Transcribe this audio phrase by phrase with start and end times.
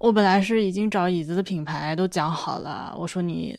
[0.00, 3.54] 我本来是已经找椅子的品牌都讲好了，我说你，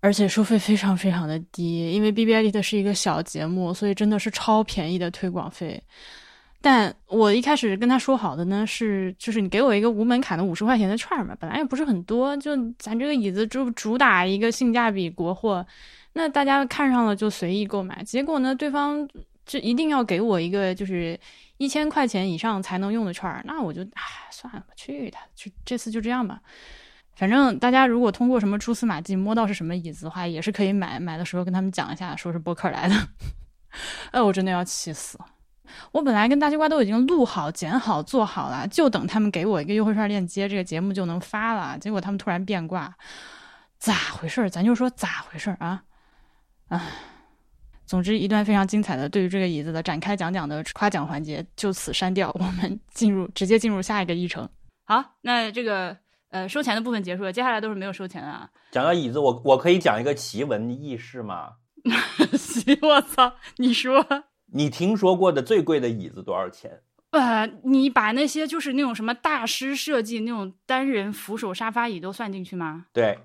[0.00, 5.80] 而且收费非常非常的低，因为 B B I D 的是一个小节目，所以真的是超便宜的推广费。
[6.60, 15.64] 但我一开始跟他说好的呢，是就是你给我一个无门槛的五十块钱的券嘛，本来也不是很多，就咱这个椅子就主打一个性价比国货，
[16.14, 18.02] 那大家看上了就随意购买。
[18.02, 19.08] 结果呢，对方
[19.46, 21.16] 就一定要给我一个就是
[21.56, 26.40] 一千块钱以上才能用的券儿，那我就唉算了，去他，就这次就这样吧。
[27.14, 32.94] 反正大家如果通过什么蛛丝马迹摸到是什么椅子的话，也是可以买，买的时候跟他们讲一下，说是播客来的。
[34.10, 35.18] 哎，我真的要气死。
[35.92, 41.78] 我本来跟大西瓜都已经录好、剪好、做好了，就等他们给我一个优惠券链接，这个节目就能发了。
[41.78, 42.94] 结果他们突然变卦，
[43.78, 44.50] 咋回事？
[44.50, 45.82] 咱就说咋回事啊？
[46.68, 46.80] 唉，
[47.94, 54.48] 总之一段非常精彩的对于这个椅子的展开讲讲的夸奖环节就此删掉，我们进入直接进入下一个议程。
[54.84, 55.96] 好，那这个
[56.30, 58.50] 呃收钱的部分结束了，接下来都是没有收钱的啊。
[58.72, 61.52] 讲到椅子，我我可以讲一个奇闻异事吗？
[62.36, 64.04] 行我操，你说。
[64.52, 66.80] 你听说过的最贵的椅子多少钱？
[67.10, 72.86] 呃，你把那些就是那种什么大师设计那种单人扶手沙发椅都算进去吗？
[72.92, 73.16] 对，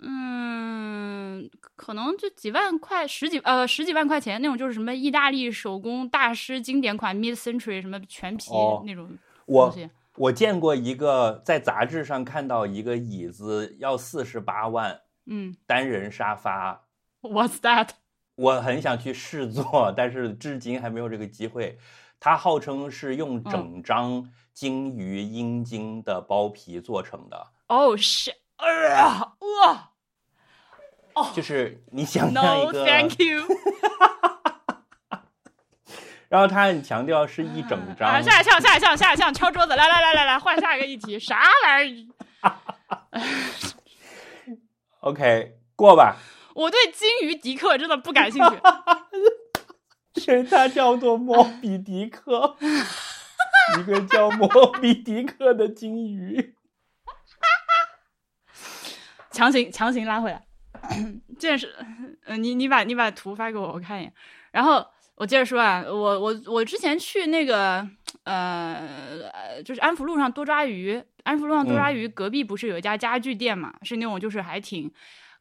[0.00, 8.50] 嗯，可能就几万块，十几呃十几万块钱那种，就是什么意大利手工大师经典款 Mid Century 什么全皮
[8.84, 9.08] 那种
[9.46, 9.84] 东西。
[9.84, 16.84] 我我见过一个在杂志上看到一个椅子要四十八万，嗯，单人沙发。
[17.22, 17.90] What's that？
[18.36, 21.78] 我很想去试坐，但是至今还没有这个机会。
[22.20, 27.46] 它号称是用整张鲸鱼阴茎的包皮做成的。
[27.68, 29.87] 哦，是啊，哇，
[31.18, 32.78] 哦，就是你想象一个。
[32.78, 33.42] No, thank you。
[36.28, 38.22] 然后他很强调是一整张。
[38.22, 42.08] 下一项，下一项，下一项，敲桌子，来来来来来，换下一个议题，啥玩意
[42.42, 42.52] 儿
[45.00, 46.16] ？OK，过吧。
[46.54, 48.56] 我对金鱼迪克真的不感兴趣。
[50.20, 52.56] 是它叫做莫比迪克，
[53.78, 54.48] 一个叫莫
[54.80, 56.54] 比迪克的金鱼。
[59.30, 60.42] 强行强行拉回来，
[61.38, 61.74] 这是，
[62.24, 64.12] 嗯，你你把你把图发给我，我看一眼。
[64.52, 64.84] 然后
[65.14, 67.86] 我接着说啊，我我我之前去那个
[68.24, 73.74] 呃，就是安福路上多抓鱼，安福路上多抓鱼隔壁不是有一家家具店嘛？
[73.82, 74.92] 是那种就是还挺。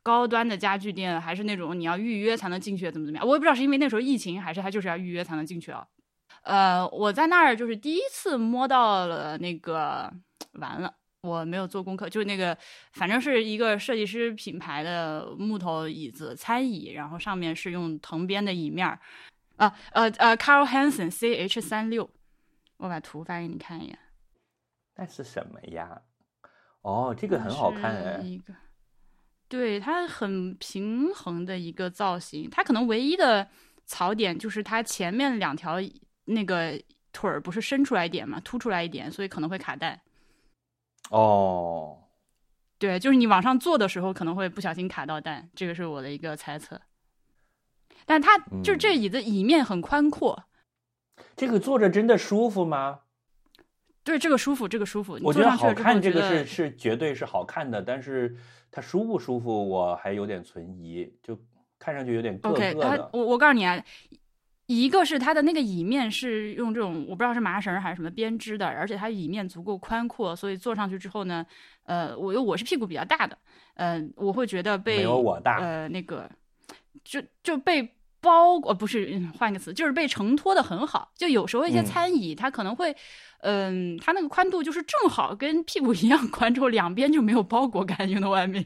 [0.03, 3.27] 高端的家具店还是那种你要预约才能进去，怎么怎么样？
[3.27, 5.85] 我也不知道是因为那时候疫情，还是他就是要预约才能进去啊。
[6.43, 10.09] 呃，我在那儿就是第一次摸到了那个，
[10.53, 10.93] 完了，
[11.27, 12.57] 我没有做功课，就是那个，
[12.93, 18.99] 反正是一个设计师品牌的木头椅子，餐椅，然后上面是用藤编的椅面儿，
[19.57, 22.09] 啊，呃呃，Carl Hansen C H 三六，
[22.77, 23.99] 我把图发给你看一眼。
[24.95, 26.01] 那是什么呀？
[26.81, 28.23] 哦，这个很好看哎。
[29.49, 33.47] 对它很平衡的一个造型，它可能唯一的
[33.85, 35.77] 槽点就是它前面两条
[36.25, 36.77] 那个
[37.13, 40.01] 腿儿不是伸出来一点嘛，凸出来一点，所以可能会卡带。
[41.09, 41.97] 哦，
[42.78, 46.81] 对，就是你往上坐的时候可能会不小心卡到蛋，这个是我的一个猜测。
[48.06, 50.46] 但它就是这椅子椅面很宽阔，
[51.35, 53.00] 这个坐着真的舒服吗？
[54.03, 55.19] 对，这个舒服，这个舒服。
[55.22, 58.38] 我觉得好看，这个是是绝对是好看的，但是。
[58.69, 61.40] 它舒不舒服，我还有点存疑，就
[61.79, 63.09] 看上去有点硌硌的。
[63.13, 63.81] 我我告诉你啊，
[64.67, 71.45] 一个是它的那个椅面是用这种我不知道是麻绳还是什么编织的，而且它椅面足够宽阔，所以坐上去之后呢，
[71.85, 73.38] 呃，我我是屁股比较大的，
[73.75, 76.29] 嗯，我会觉得被没有我大，呃，那个
[77.03, 81.11] 就就被包裹，不是换一个词，就是被承托的很好。
[81.16, 82.95] 就有时候一些餐椅它可能会。
[83.41, 88.66] 嗯，它那个宽度就是正好跟屁股一样宽，之后两边就没有包裹感，用的外面。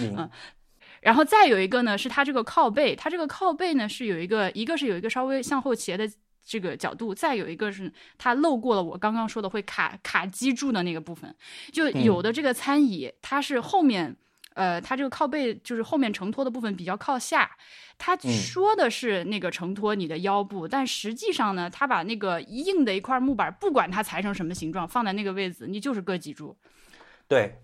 [0.00, 0.28] 嗯，
[1.02, 6.10] 然后再有一个呢，是它这个靠背，它这个靠背呢是有一个，一个是有一个稍微向后斜的
[6.42, 11.34] 这个角度，再有一个是它漏过了我刚刚说的会卡卡脊柱的那个部分。
[11.70, 14.16] 就有的这个餐椅，它是后面。
[14.54, 17.50] 呃，它这个靠背就是后面承托的部分比较靠下，
[17.96, 26.54] 他说的是那个承托你的腰部，但实际上呢，他把那个硬的一块木板，不管它裁成什么形状，放在那个位置，你就是硌脊柱。
[27.26, 27.61] 对，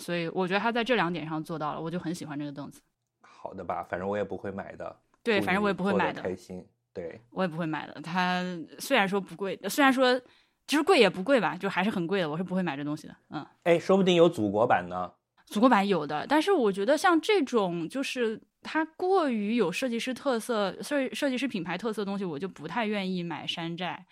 [0.00, 2.80] 所以我觉得他在这两点上做到了，我就很喜欢这个凳子。
[3.20, 4.96] 好的吧，反正我也不会买的。
[5.22, 6.22] 对，反正我也不会买的。
[6.22, 6.66] 开心。
[6.92, 8.00] 对，我也不会买的。
[8.00, 8.42] 它
[8.78, 10.18] 虽然说不贵，虽然说
[10.66, 12.28] 其实贵也不贵吧，就还是很贵的。
[12.28, 13.14] 我是不会买这东西的。
[13.30, 13.46] 嗯。
[13.62, 15.12] 哎，说不定有祖国版呢。
[15.46, 24.04] 祖国版有的，但是我觉得像这种就是它过于有设计师特色、设设计师品牌特色的东西，我就不太愿意买山寨。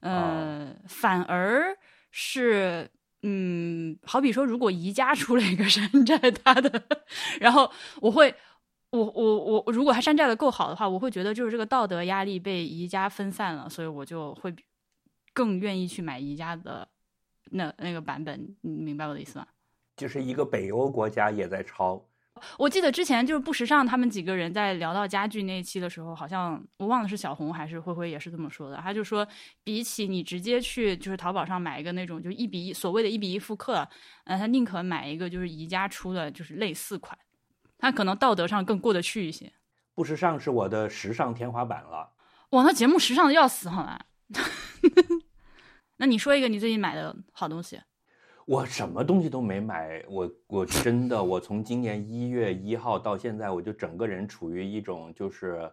[0.00, 1.76] 呃，反而
[2.10, 2.88] 是
[3.28, 6.80] 嗯，好比说，如果宜家出了一个山寨它的，
[7.40, 7.68] 然后
[8.00, 8.32] 我会，
[8.90, 14.54] 我我我，如果它山寨的够好的话，我会觉得就是这个道德压力被宜家分散了，所以我就会
[15.32, 16.86] 更愿意去买宜家的
[17.50, 18.56] 那那个版本。
[18.60, 19.46] 你明白我的意思吗？
[19.96, 22.00] 就是一个北欧国家也在抄。
[22.58, 28.76] 我记得之前就是不时尚他们几个人在聊到家具那一期的时候，好像我忘了是小红还是灰灰也是这么说的。
[28.76, 29.26] 他就说，
[29.64, 33.88] 比起你直接去就是淘宝上买一个那种就一比一所谓的一比一复刻，
[34.24, 37.18] 呃，他宁可买一个就是宜家出的就是类似款，
[37.78, 39.52] 他可能道德上更过得去一些。
[39.94, 42.12] 不时尚是我的时尚天花板了。
[42.50, 43.98] 哇，那节目时尚的要死，好吗？
[45.96, 47.80] 那你说一个你最近买的好东西。
[48.46, 55.68] 我什么东西都没买，我我真的，我从今年一月一号到现在，我就整个人处于一种就是，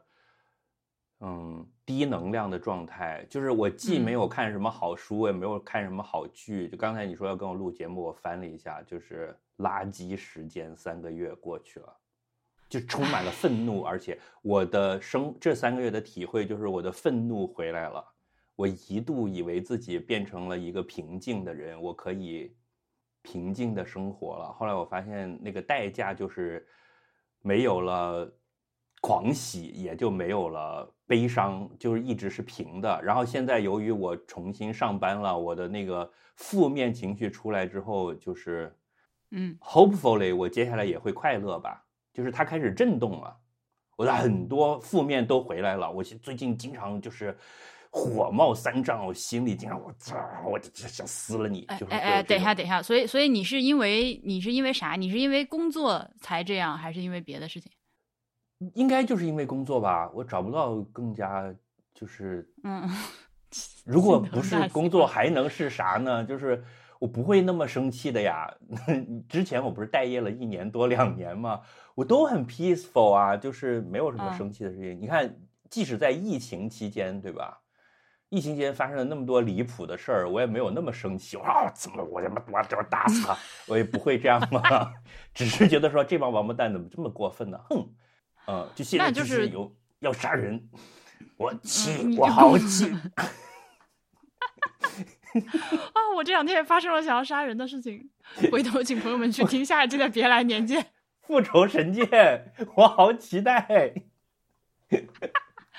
[1.19, 3.23] 嗯，低能量的状态。
[3.29, 6.67] 就是我既没有看什么好书，也没有看什么好剧。
[6.67, 11.95] 就刚才你说要跟我录节目，我翻了一下，就是垃圾时间，三个月过去了，
[12.67, 13.83] 就充满了愤怒。
[13.83, 18.03] 而且我的生这三个月的体会就是我的愤怒回来了。
[18.55, 22.51] 我一度以为自己变成了一个平静的人，我可以。
[23.23, 24.53] 平静的生活了。
[24.53, 26.67] 后来我发现，那个代价就是
[27.41, 28.31] 没有了
[29.01, 33.01] 狂喜，也就没有了悲伤，就是一直是平的。
[33.01, 38.77] 然后现在由于我重新上班了，我的那个负面情绪出来之后，就是
[39.31, 41.83] 嗯，hopefully 我接下来也会快乐吧。
[42.13, 43.35] 就是它开始震动了，
[43.95, 45.91] 我的很多负面都回来了。
[45.91, 47.35] 我最近经常就是。
[47.95, 50.17] 火冒三丈，我心里经常我操，
[50.51, 51.63] 我就想撕了你！
[51.67, 54.93] 哎哎，等一下，等一下，所以所以你是因为你是因为啥？
[54.95, 57.71] 你是因为工作才这样，还是因为别的事情？
[58.73, 61.53] 应该就是因为工作吧，我找不到更加
[61.93, 62.89] 就是嗯，
[63.85, 66.23] 如果不是工作还能是啥呢？
[66.25, 66.63] 就是
[66.97, 68.51] 我不会那么生气的呀。
[69.29, 71.61] 之前我不是待业了一年多两年嘛？
[71.93, 74.99] 我都很 peaceful 啊，就是没有什么生气的事情。
[74.99, 75.31] 你看，
[75.69, 77.59] 即使在疫情期间，对吧？
[78.33, 81.37] 疫情期间发生了那么多离谱的事儿，我也没有那么生气。
[81.37, 83.37] 我说怎么我他妈我我打死他，
[83.67, 84.91] 我也不会这样嘛。
[85.35, 87.59] 只是觉得说这帮王八蛋怎么这么过分呢？
[87.69, 87.87] 哼，
[88.47, 90.67] 嗯，就现在就是有要杀人，
[91.37, 92.91] 我气，我好气。
[95.93, 98.09] 啊，我这两天也发生了想要杀人的事情。
[98.51, 100.81] 回头请朋友们去听下一季的《别来年见》，
[101.21, 103.93] 复仇神剑，我好期待。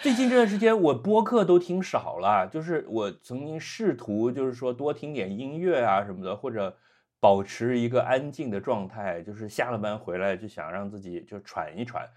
[0.02, 2.46] 最近这段时间，我播客都听少了。
[2.48, 6.76] 就是我曾经试图，就是说多听点音乐啊什么的，或者
[7.20, 9.22] 保持一个安静的状态。
[9.22, 12.08] 就是下了班回来就想让自己就喘一喘，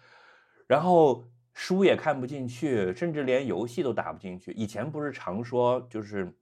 [0.67, 4.51] 然后书也看不进去，甚至连游戏都打不进去。
[4.51, 6.33] 以前不是常说就是。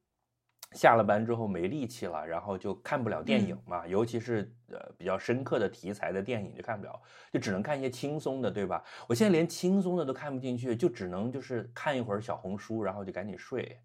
[0.75, 7.01] 下了班之后没力气了，然后就看不了电影嘛，尤其是呃比较深刻的题材的电影就看不了，
[7.31, 8.83] 就只能看一些轻松的，对吧？
[9.07, 13.80] 我现在连轻松的都看不进去，就只能就是看一会儿小红书，然后就赶紧睡，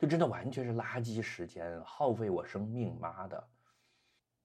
[0.00, 3.48] 就真的完全是垃圾时间，耗费我生命，妈的，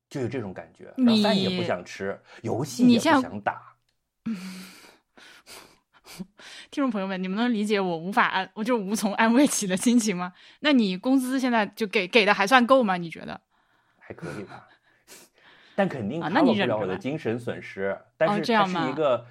[0.10, 3.76] 就有这种感觉，然后饭也不想吃，游戏也不想打。
[6.72, 10.34] 听众朋友们，你们能理解我无法安，我就无从安慰起的心情吗？
[10.62, 12.98] 那你工资现在就给给的还算够吗？
[12.98, 13.40] 你觉得？
[14.00, 14.68] 还可以吧，
[15.76, 17.98] 但肯定 cover 不了我的精神损失。
[18.18, 19.26] 但是它是一个，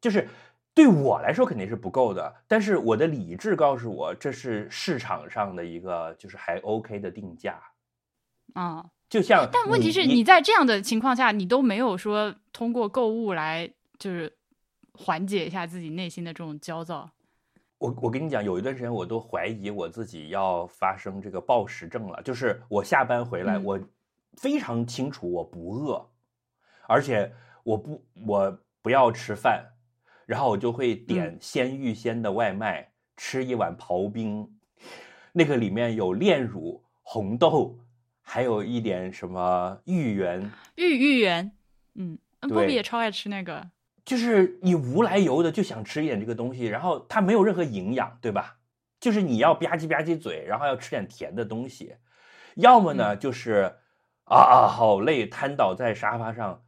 [0.00, 0.28] 就是
[0.74, 2.36] 对我来说肯定是不够的。
[2.46, 7.60] 但是我的理智告诉我，这是市场上的一个就是还 OK 的定价。
[8.54, 14.37] 啊，就像，但问题是你在这样的情况下，你都没有说通过购物来就是。
[14.98, 17.08] 缓解一下自己内心的这种焦躁。
[17.78, 22.20] 我我跟你讲，有一段时间我都怀疑我自己要发生这个暴食症了。
[22.24, 23.78] 就是我下班回来，我
[24.32, 26.04] 非常清楚我不饿，
[26.88, 29.64] 而且我不我不要吃饭，
[30.26, 34.52] 然后我就会点鲜芋仙的外卖，吃一碗刨冰，
[35.32, 37.78] 那个里面有炼乳、红豆，
[38.20, 40.50] 还有一点什么芋圆。
[40.74, 41.52] 芋芋圆，
[41.94, 43.70] 嗯，波比也超爱吃那个。
[44.08, 48.56] 就是你无来由的就想吃一点这个东西，然后它没有任何营养，对吧？
[48.98, 51.94] 就是你要吧唧吧唧嘴，然后要吃点甜的东西，
[52.54, 53.76] 要么呢就是
[54.24, 56.64] 啊啊好累，瘫倒在沙发上，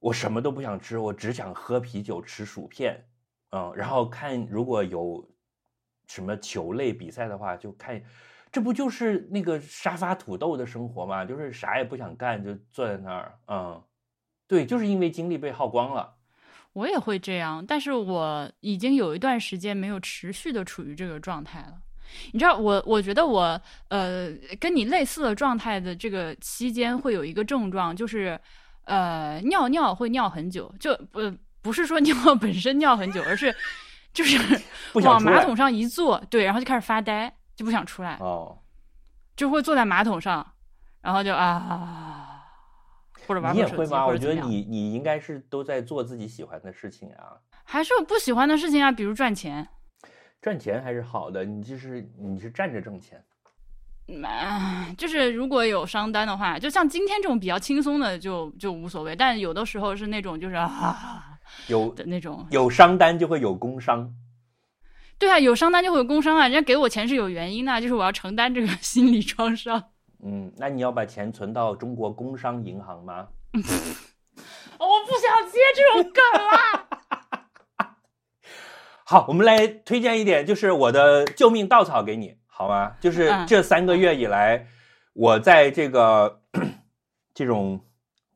[0.00, 3.02] 我什么都不想吃，我只想喝啤酒吃薯片，
[3.52, 5.26] 嗯，然后看如果有
[6.06, 8.02] 什么球类比赛的话，就看，
[8.52, 11.24] 这不就是那个沙发土豆的生活吗？
[11.24, 13.82] 就是啥也不想干，就坐在那儿，嗯，
[14.46, 16.18] 对，就是因为精力被耗光了。
[16.74, 21.74] 我也会这样，但是我已经有一段时间没有持续的处于这个状态了。
[22.32, 28.38] 你知道我，我觉得我呃跟你类似的状态的这个期间会有一个症状，就是
[28.84, 31.20] 呃尿尿会尿很久，就不
[31.62, 33.54] 不是说尿 本身尿很久，而是
[34.12, 34.38] 就是
[34.94, 38.58] 往马桶上一坐，对，然后就开始发呆，就不想出来，哦，
[39.34, 40.46] 就会坐在马桶上，
[41.00, 42.21] 然后就啊，
[43.52, 44.06] 你也会吗？
[44.06, 44.40] 我觉得。
[44.42, 47.36] 你你应该是都在做自己喜欢的事情啊。
[47.64, 49.66] 还是有不喜欢的事情啊，比如赚钱。
[50.40, 53.22] 赚钱还是好的，你就是你是站着挣钱。
[54.08, 62.44] 嗯啊，就是如果有商单的话，就像今天这种比较轻松的就就无所谓，但有的时候是那种就是啊 有的那种。
[62.50, 64.12] 有商单就会有工伤，
[65.18, 69.91] 对啊，有商单就会有工伤啊，人家给我钱是有原因的，就是我要承担这个心理创伤。
[70.22, 73.28] 嗯，那你要把钱存到中国工商银行吗？
[74.78, 76.88] 哦我不想接这种梗啦。
[79.04, 82.96] 好，我们来推荐一点，就是我的救命稻草给你，好吗？
[83.00, 84.66] 就是嗯这三个月以来，
[85.12, 86.40] 我在这个
[87.34, 87.80] 这种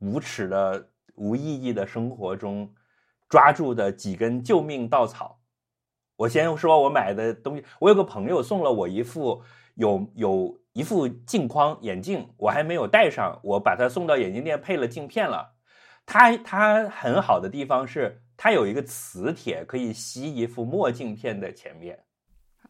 [0.01, 2.75] 无耻的、无意义的生活中
[3.29, 5.41] 抓住的几根救命稻草。
[6.17, 9.43] 我先说我买的东西，我有个朋友送了我一副
[9.75, 15.55] 有有一副镜框眼镜，我还没有戴上，我把它送到眼镜店配了镜片了。
[16.05, 21.99] 它它很好的地方是，它有一个磁铁可以吸一副墨镜片的前面。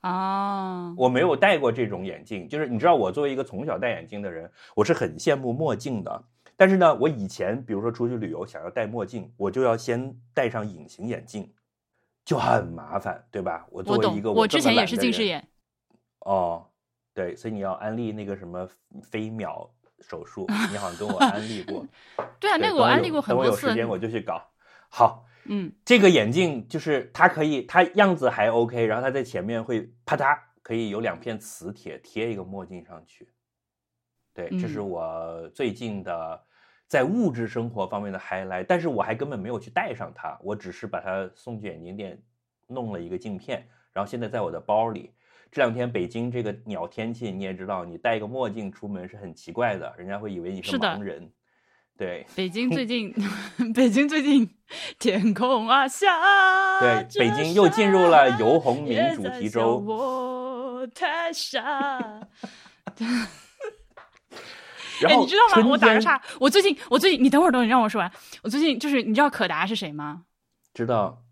[0.03, 6.25] 啊，我没有戴过这种眼镜，就是你知道，我作为一个从小戴眼镜的人，我是很羡慕墨镜的。
[6.57, 11.53] 但是呢，我以前比如说出去旅游想要戴墨镜，我就要先戴上隐形眼镜，
[12.25, 13.67] 就很麻烦，对吧？
[13.69, 15.45] 我作为一个，我之前也是近视眼。
[16.21, 16.69] 哦，
[17.17, 18.69] 对，所以你要安利那个什么
[19.03, 19.67] 飞秒
[20.01, 21.83] 手术， 你好像跟我安利过。
[22.39, 23.75] 对啊，那个我安利过很多次等我有时。
[23.75, 24.47] 间我就去搞。
[24.91, 33.27] 好，嗯，这个眼镜就是它可以，它样子还 OK，然后它在前面会啪嗒，可以有两片磁铁贴一个墨镜上去。
[34.35, 36.45] 对，这是嗯我最近的
[36.87, 42.23] 在物质生活方面的 highlight，但是我还根本没有去戴上它，我只是把它送去眼镜店
[42.67, 45.15] 弄了一个镜片，然后现在在我的包里。
[45.51, 51.31] 这两天北京这个鸟天气，你也知道，你戴个墨镜出门是很奇怪的，人家会以为你是的盲人。
[51.99, 53.15] 对，北京最近，
[53.75, 54.49] 北京最近
[54.99, 59.79] 天空啊下对，北京又进入了游鸿明主题周。
[59.79, 61.99] 我太傻。
[65.01, 65.69] 然后哎，你知道吗？
[65.69, 68.11] 我打个岔，我最近，我最近，你等会儿，等会儿，你让我说完。
[68.43, 70.25] 我最近就是，你知道可达是谁吗？
[70.75, 71.23] 知道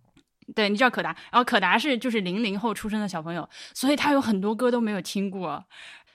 [0.54, 5.64] 对，你知道可达，然后可达是就是零零后出生的小朋友，所以他有很多歌都没有听过。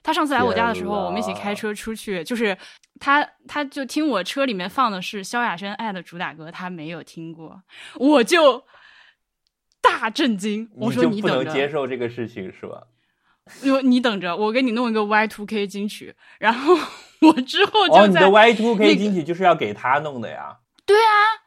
[0.02, 2.58] 他上次来我家的时候，我们一起开车出去，就是
[3.00, 7.62] 他他就听我车里面放的是萧亚轩《爱的主打歌》，他没有听过，
[7.96, 8.64] 我就
[9.82, 10.70] 大震惊。
[10.76, 12.84] 我说你不能接受这个事情是吧？
[13.50, 16.76] 说你等着，我给你弄一个 Y Two K 金曲，然后
[17.22, 20.60] 我之后哦，就在、你的 Y Two K 金曲就是要给他弄的呀。
[20.86, 21.39] 对啊，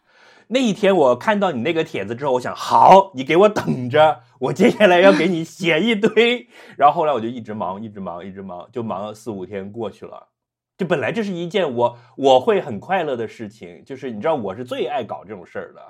[0.52, 6.46] 那一天我看到你那个帖子之后，我想好，你给我等着，我接下来要给你写一堆。
[6.76, 10.28] 然后后来我就一直忙，一直忙，一直忙，就忙了四五天过去了。
[10.76, 15.80] 就本来这是一件我我会很快乐的事情，就是你知道我是最爱搞这种事儿的，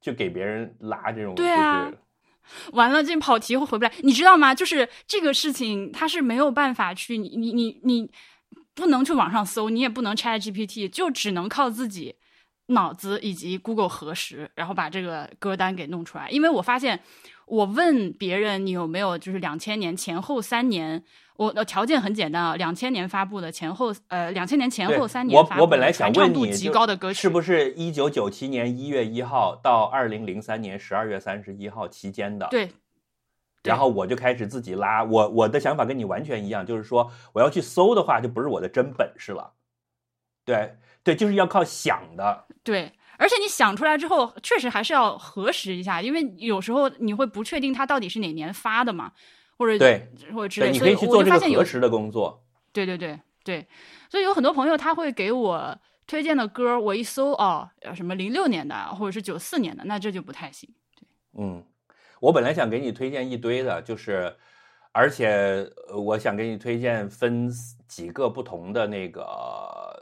[0.00, 1.92] 就给别人拉这种，对啊
[2.72, 4.54] 完了，这跑题会回不来，你知道吗？
[4.54, 8.10] 就是这个事情，它是没有办法去，你你你你
[8.74, 12.14] 不能去网上搜，你也不能 Chat GPT，就只能靠自己
[12.68, 16.28] 脑子以及 Google 核实，然后把这个歌单给弄出来。
[16.30, 17.00] 因为我发现，
[17.46, 21.02] 我问别人你有没有就是两千年前后三年，
[21.36, 32.48] 我的条件很简单啊，两千年发布的前后呃两千年前后三年我发布的我本来想传唱度极问你就高的歌曲是不是一九九七年一月一号到二零零三年十二月三十一号期间的？
[32.50, 32.70] 对
[33.62, 39.52] 然后我就开始自己拉，我我的想法跟你完全一样，就是说我要去搜的话，就不是我的真本事了。
[40.44, 42.46] 对对，就是要靠想的。
[42.64, 49.12] 对，而且你想出来之后，确实还是要核实一下，因为有时候你会不确定它到底是哪年发的嘛，
[49.56, 52.42] 或者对对，或者之类，你可以去做这就发现有个核实的工作。
[52.72, 53.64] 对对对对，
[54.10, 60.68] 所以有很多朋友他会给我推荐的歌，我一搜哦，呃什么零六年的或者是九四年的，那这就不太行。
[60.96, 61.06] 对
[61.38, 61.64] 嗯，
[62.20, 64.36] 我本来想给你推荐一堆的，就是，
[64.90, 67.48] 而且呃我想给你推荐分
[67.86, 69.95] 几个不同的那个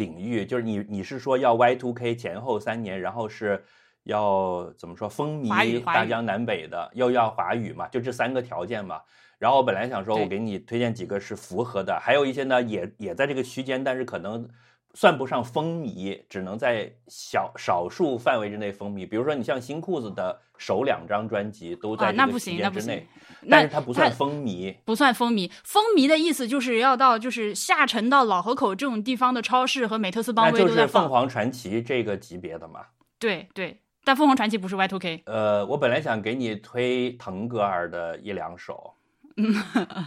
[0.00, 3.62] 领域，就是你你是说要 Y two K 前后三年，然后是
[4.04, 9.00] 要怎么说风靡大江南北的，又要华语嘛，就这三个条件嘛。
[9.38, 14.48] 然后我本来想说，我给你推荐几个是符合的，还有一些呢也也在这个区间，但是可能
[14.94, 19.08] 算不上风靡，只能在小少数范围之内风靡。
[19.08, 23.06] 比如说，你像新裤子的首两张专辑都在啊，那这个不行，那不行
[23.48, 24.74] 但是它不算风靡。
[24.84, 31.04] 不算风靡，风靡的意思就是要到就是下沉到老河口这种地方的超市和美特斯邦那就是威都在放。
[31.04, 32.80] 凤凰传奇这个级别的嘛。
[33.18, 35.22] 对对，但凤凰传奇不是 Y Two K。
[35.26, 38.94] 呃，我本来想给你推腾格尔的一两首，
[39.36, 39.54] 嗯，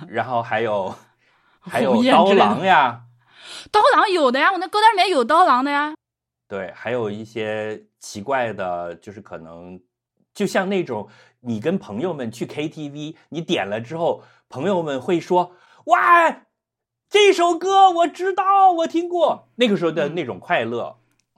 [0.10, 0.94] 然后还有
[1.62, 3.02] 还有刀郎呀，
[3.72, 5.94] 刀郎有的呀，我那歌单里面有刀郎的呀。
[6.48, 9.80] 对，还有一些奇怪的，就是可能
[10.34, 11.08] 就像那种
[11.40, 16.44] 你跟朋友们去 KTV，你点了之后，朋友们会说：“哇，
[17.10, 20.96] 这首歌我知道，我听过。”那个时候的嗯那种快乐，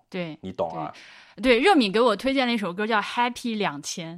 [0.10, 0.94] 对你懂啊？
[1.42, 4.18] 对，热敏给我推荐了一首歌叫《Happy 两千》，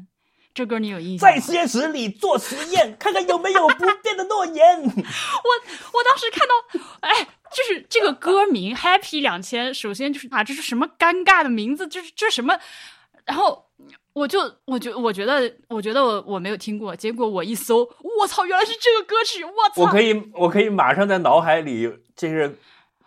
[0.53, 1.29] 这歌你有印象？
[1.29, 4.81] 在实验室里做实验，看看有没有不变的诺言。
[4.81, 6.53] 我我当时看到，
[7.01, 11.87] 哎，就是这个歌名 Happy 两千，首先就是啊，这是什么尴尬的名字？
[11.87, 12.57] 这是这是什么？
[13.25, 13.65] 然后
[14.13, 17.79] 我就我觉我觉得我觉得我我没有听过，结果我一搜，
[18.19, 19.43] 我操，原来是这个歌曲！
[19.43, 22.57] 我操，我可以，我可以马上在脑海里，就是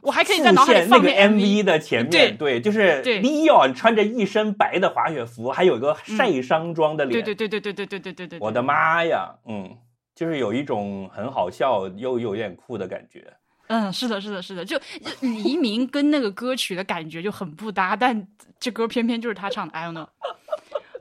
[0.02, 9.76] 我还可以在脑海里放那个放 MV 的前面，对，就是对 Leon 穿着一身白的滑雪服，还有一个晒伤妆的脸，对对对对对对对对对对，我的妈呀，嗯，
[10.14, 13.32] 就是有一种很好笑又有点酷的感觉。
[13.72, 14.84] 嗯，是的，是的，是的，就就
[15.20, 18.26] 黎明跟那个歌曲的感觉就很不搭，但
[18.58, 20.08] 这歌偏偏就是他唱的，I don't know。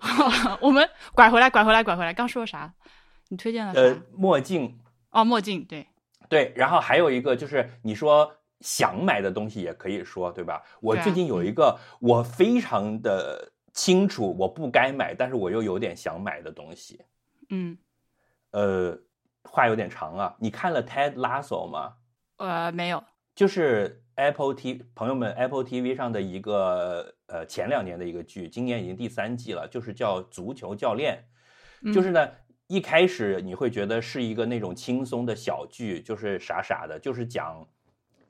[0.61, 2.71] 我们拐回来，拐回来，拐回来，刚说啥？
[3.29, 3.81] 你推荐了啥？
[3.81, 5.87] 呃，墨镜，哦，墨镜，对，
[6.29, 10.61] 对，然后还有一个就是你说想买的东西也可以说，对吧？
[10.79, 17.01] 我最近有一个我非常的清楚我不该买，但是我又有点想买的东西，
[17.49, 17.75] 嗯，
[18.51, 18.95] 呃，
[19.43, 20.35] 话有点长啊。
[20.37, 21.93] 你看了 Ted Lasso 吗？
[22.39, 23.03] 呃，没有，
[23.35, 31.15] 就是 Apple T 朋友们 Apple TV 上的一个呃前两年的一个剧，今年已经第三季了，就是叫《足球教练》。
[31.81, 31.93] 嗯。
[31.93, 32.29] 就是呢，
[32.67, 37.67] 一开始你会觉得是一个那种轻松的小剧，就是傻傻的，就是讲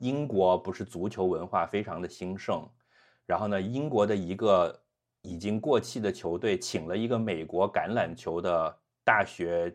[0.00, 2.68] 英国不是足球文化非常的兴盛，
[3.26, 4.82] 然后呢，英国的一个
[5.22, 9.72] 已经过气的球队请了一个美国橄榄球的大学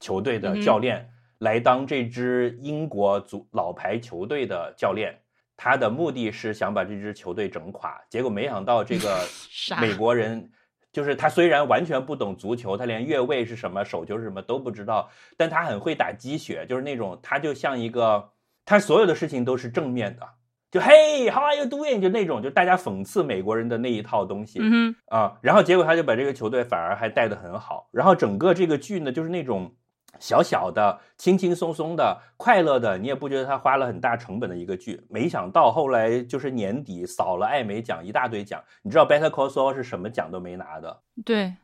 [0.00, 5.14] 球队的教练来当这支英国足老牌球队的教练。
[5.58, 9.20] 他的目的是想把这支球队整垮，结果没想到这个
[9.80, 10.50] 美国人
[10.92, 18.32] 就是他虽然完全不懂足球，他连越位是什么、手球是什么都不知道，但他很会打鸡血，就是那种他就像一个
[18.66, 20.28] 他所有的事情都是正面的，
[20.70, 22.02] 就嘿，How are you doing？
[22.02, 24.58] 就那种就大家讽刺美国人的那一套东西。
[24.60, 29.74] 嗯，啊，然后结果他就把这个球队反而还带得很好，然后整个这个剧呢，就是那种
[30.20, 35.04] 小小的、轻轻松松的、快乐的，你也不觉得他花了很大成本的一个剧。
[35.08, 41.54] 没想到后来就是年底扫了艾美奖一大堆奖，你知道《Better Call Saul》是什么奖都没拿的，对，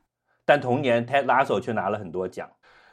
[0.44, 2.50] 但同年 Ted Lasso 却拿了很多奖。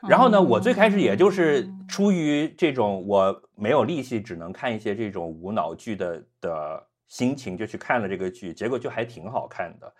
[0.07, 9.93] 然后呢，我最开始也就是出于这种我没有力气，只能看一些这种无脑剧的的心情，就去看了这个剧，结果就还挺好看的。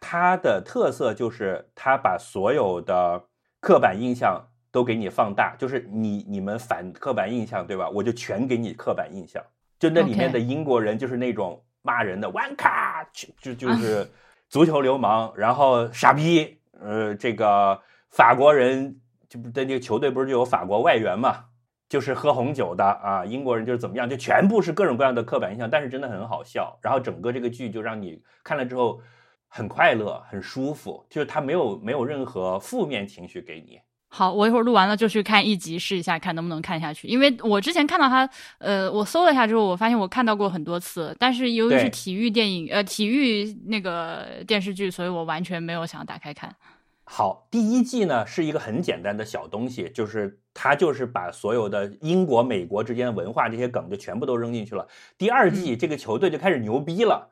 [0.00, 3.22] 它的特色就是它把所有的
[3.60, 4.42] 刻板印象
[4.74, 7.88] 都给你放大，就是你你们反刻板印象对吧？
[7.90, 9.40] 我就全给你刻板印象。
[9.78, 13.06] 就那里面的英国人就是那种骂人的 one car，
[13.38, 14.04] 就就是
[14.48, 21.44] 足球流氓，然后傻逼，呃，这个法国人就不对那个球队不是就有法国外援嘛，
[21.88, 26.76] 就是喝红酒的啊，英国人就是怎么样，就全部是各种各样的刻板印象，但是真的很好笑。
[26.82, 29.00] 然后整个这个剧就让你看了之后
[29.46, 33.78] 很快乐、很舒服，就是他没有没有任何负面情绪给你。
[34.16, 37.08] 好，我一会儿录完了就去看一集试一下，看能不能看下去。
[37.08, 46.54] 因为我之前看到他，呃，我搜了一下之后，我发现我看到过很多次，但是由于是体育电影，呃，体育那个电视剧，所以我完全没有想打开看。
[47.02, 54.86] 好，第一季呢是一个很简单的小东西，就是它就是把所有的英国、美国之间的文化这些梗就全部都扔进去了。
[55.18, 57.30] 第二季这个球队就开始牛逼了，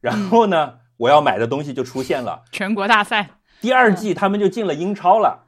[0.00, 2.42] 然后呢，我要买的东西就出现了。
[2.50, 5.46] 全国大赛第二季他们就进了英超了，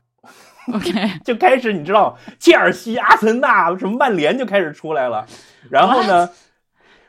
[0.73, 0.93] ，OK，
[1.25, 5.27] 就开始你知道，切尔西、阿森纳、什么曼联就开始出来了。
[5.71, 6.31] 然后呢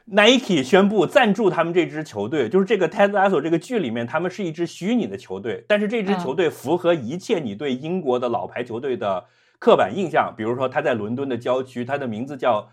[0.06, 9.26] ，Nike 宣布赞助他们这支球队，就是这个 Ted Lasso 这个剧里面，他们是一支虚拟的球队，但是这支球队符合一切你对英国的老牌球队的
[9.60, 12.70] 刻板印象，比如说他在伦敦的郊区，他的名字叫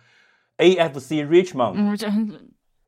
[0.59, 2.09] AFC Richmond，嗯，这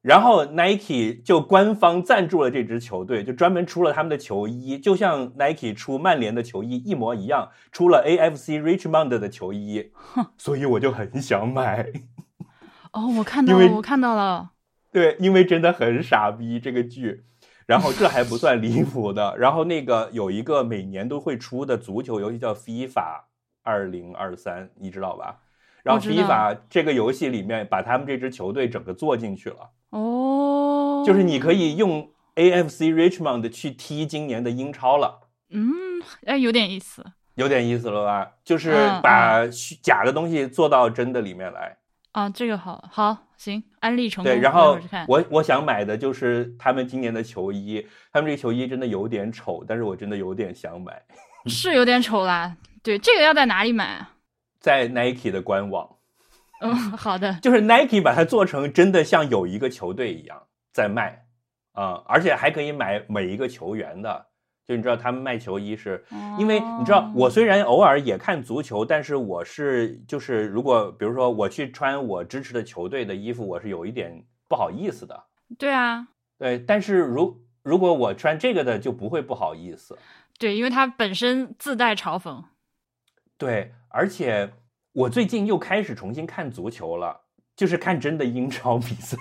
[0.07, 9.91] 然后 Nike 就官方赞助了这支球队，就专门出了他们的球衣，就像 Nike 出曼联的球衣一模一样，出了 AFC Richmond 的球衣，
[10.39, 11.85] 所以我就很想买。
[12.93, 14.53] 哦，我看到了，我看到了，
[14.93, 17.25] 对，因为真的很傻逼这个剧。
[17.67, 23.23] 然后这还不算离谱的， 然后那个有一个每年都会出的足球游戏叫 FIFA
[23.65, 25.41] 二零二三，你知道吧？
[25.87, 29.71] 然后 FIFA 这个游戏里面把他们这支球队整个做进去了。
[29.91, 35.21] 哦，就是你可以用 AFC Richmond 去踢今年的英超了。
[35.51, 35.65] 嗯，
[36.27, 37.05] 哎，有点意思，
[37.37, 38.33] 有点意思了吧？
[38.45, 39.47] 就是把
[39.81, 41.77] 假的东西做到真的里面来。
[42.11, 44.33] 啊，这个好好行，安利成功。
[44.33, 51.01] 对，然后我我想买的就是他们今年的球衣，他们这个球衣真的有点丑，但是我真的有点想买。
[51.47, 54.05] 是有点丑啦，对，这个要在哪里买？
[54.67, 55.89] 在 Nike 的官网。
[56.61, 57.39] 嗯，好的。
[57.41, 61.25] 就是 Nike 把它做成真的像有一个球队一样在卖，
[61.71, 64.27] 啊，而且还可以买每一个球员的。
[64.67, 66.05] 就你知道他们卖球衣是，
[66.37, 75.23] 因为你知道我虽然偶尔也看足球，但是我是就是如果比如说我去穿我支持的球队的衣服，我是有一点不好意思的。
[75.57, 76.09] 对啊，
[76.41, 79.97] 对，但是如如果我穿这个的就不会不好意思。
[80.37, 82.43] 对，因为它本身自带嘲讽。
[83.39, 84.51] 对，而且
[84.93, 87.21] 我最近又开始重新看足球了，
[87.55, 89.17] 就是看真的英超比赛，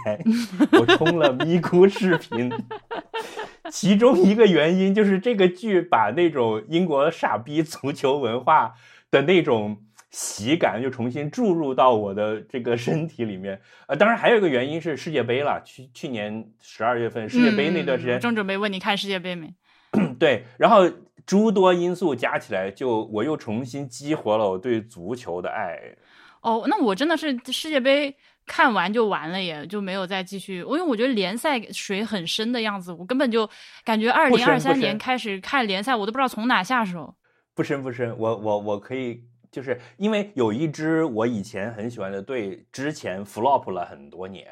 [0.71, 2.51] 我充了咪咕视频。
[3.71, 8.75] 其中一个原因就是这个剧把那种英国傻逼足球文化
[9.09, 13.59] 的那种喜感又重新注入到我的这个身体里面。
[13.87, 19.53] 呃，当然还有一个原因是世界杯了，去去年十二月份世界杯那段时间，正准备问你看世界杯没？
[20.19, 20.87] 对，然后
[21.25, 25.79] 诸多因素加起来，就我又重新激活了我对足球的爱。
[26.41, 28.15] 哦，那我真的是世界杯。
[28.47, 30.57] 看完就完了，也就没有再继续。
[30.59, 33.49] 因为我觉得联赛水很深的样子，我根本就
[33.83, 37.15] 感觉二零二三年开始看联赛，我都不知道从哪下手。
[37.55, 44.45] 不深不深，我我我可以，就是因为有一支我以前很喜欢的队，之前 flop 了很多年，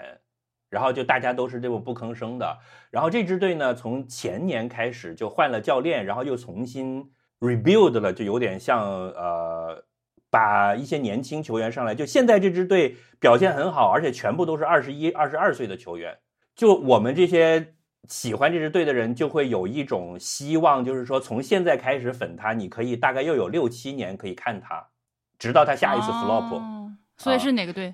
[0.73, 2.57] 然后就大家都是这么不吭声的。
[2.89, 7.09] 然后这支队呢，从前年开始就换了教练，然后又重新
[7.39, 8.81] rebuild 了，就有点像
[9.11, 9.83] 呃。
[10.33, 16.17] 把一些年轻球员上来，就现在这支队表现很好，而且全部都是二十一、二十二岁的球员。
[16.55, 17.75] 就我们这些
[18.07, 24.83] 喜欢这支队的人，就会有一种希望，就是说从现在开始粉他，你可以大概又有六七年可以看他，
[25.37, 26.59] 直到他下一次 flop。
[27.15, 27.93] 所以是哪个队？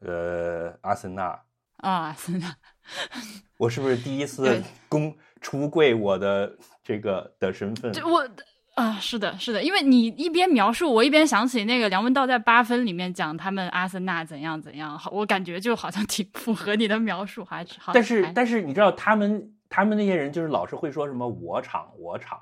[0.00, 1.40] 呃，阿森纳。
[1.78, 2.54] 啊，阿森纳。
[3.58, 7.92] 我是不是第一次公出柜我的这个的身份？
[8.04, 8.28] 我。
[8.74, 17.92] 啊，是的，是的，因为你一边描述，我一边想起那个梁文道在八分里面讲他们阿森纳怎样怎样，好，我感觉就好像挺符合你的描述，还是好。
[17.92, 22.40] 但是，但是你知道他们他们那些人就是老是会说什么我场我场，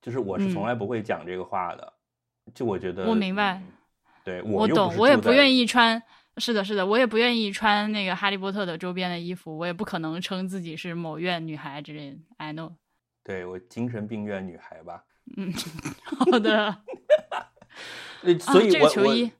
[0.00, 1.92] 就是我是从来不会讲这个话的，
[2.54, 3.60] 就我觉得我明白，
[4.22, 6.00] 对我懂，我也不愿意穿，
[6.38, 12.72] 是的，是的，我也不愿意穿那个哈利波特的周边的衣服，我也不可能称自己是某院女孩之类的，I know，
[13.22, 15.04] 对我精神病院女孩吧。
[15.36, 15.52] 嗯，
[16.04, 16.76] 好的。
[18.40, 19.32] 所以，我球衣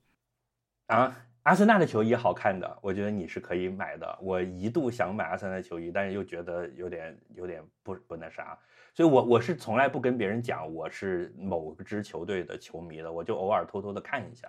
[0.87, 4.19] 啊，阿森纳的球衣好看的，我觉得你是可以买的。
[4.21, 8.59] 我一度想买阿森纳球衣，但是又觉得有点有点不不那啥，
[8.93, 14.49] 所以我我是从来不跟别人讲我是某支球队的球迷的，我就偶尔偷偷的看一下。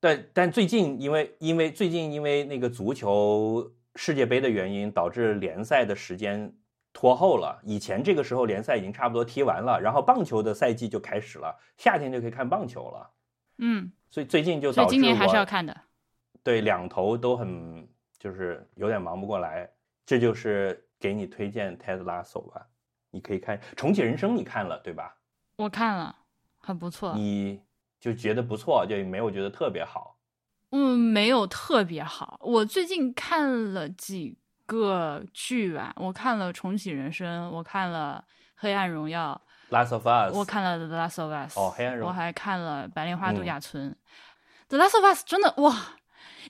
[0.00, 6.52] 但但最近因为因为最近因为那个足球世界杯的原因，导致联赛的时间。
[6.90, 13.10] 拖后了，以前这个时候联赛已经差不多踢完了，然后棒球的赛季就开始了，夏天就可以看棒球了。
[13.58, 15.76] 嗯，所以最近就导致今年还是要看的。
[16.42, 17.86] 对，两头都很
[18.18, 19.70] 就是有点忙不过来，
[20.04, 22.66] 这就是给你推荐《Ted Lasso》吧，
[23.12, 25.16] 你可以看《重启人生》，你看了对吧？
[25.54, 26.16] 我看了，
[26.58, 27.14] 很不错。
[27.14, 27.60] 你
[28.00, 30.16] 就觉得不错，就没有觉得特别好？
[30.70, 32.38] 嗯，没有特别好。
[32.42, 34.38] 我最近看了几。
[34.68, 38.22] 个剧吧，我看了《重启人生》，我看了
[38.54, 39.40] 《黑暗荣耀》
[39.74, 43.90] ，Last of Us，我看了《The Last of Us》，哦，黑暗荣耀，我还看了《白莲花度假村》，
[44.68, 45.74] 《The Last of Us》真的哇！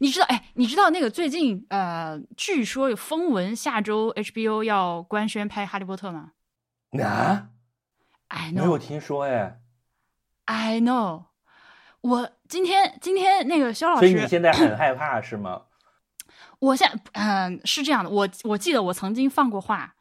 [0.01, 6.33] 你知道，哎，你知道那个最近呃，据说有风闻下周 HBO 要官宣拍《哈利波特》吗？
[7.01, 7.51] 啊
[8.27, 9.61] ？I know，没有听说哎。
[10.47, 11.27] I know，
[12.09, 15.63] 我今天今天那个肖老师，所以你现在很害怕是吗？
[16.61, 19.95] 我现在嗯是这样的，我我记得我曾经放过话，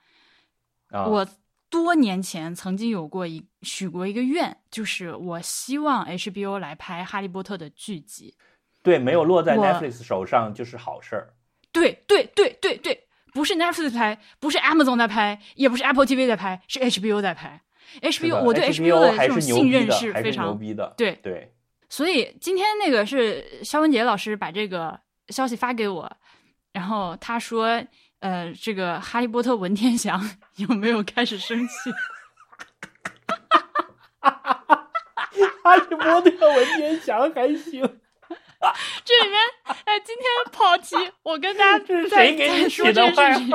[0.91, 1.27] 我
[1.69, 8.35] 多年前曾经有过一许过一个愿，就是我希望 HBO 来拍《哈利波特》的剧集。
[8.81, 11.33] 对，没有落在 Netflix 手上就是好事儿。
[11.73, 17.61] 对对对对对，不是 Netflix 拍，不是 Amazon 在拍，也不是 Apple TV 在拍，是 HBO 在拍。
[18.01, 20.93] HBO，我对 HBO 的这种信任是非常牛逼的。
[20.97, 21.53] 对对，
[21.89, 26.11] 所以今天那个是肖文杰老师把这个消息发给我。
[26.73, 27.83] 然后他说
[28.19, 30.21] ：“呃，这个哈利波特文天祥
[30.57, 31.91] 有没有开始生气？
[35.63, 37.81] 哈利波特文天祥还行，
[39.03, 39.39] 这里面，
[39.85, 43.49] 哎，今天跑题，我跟大家这是再谁给再你起的说这件事情。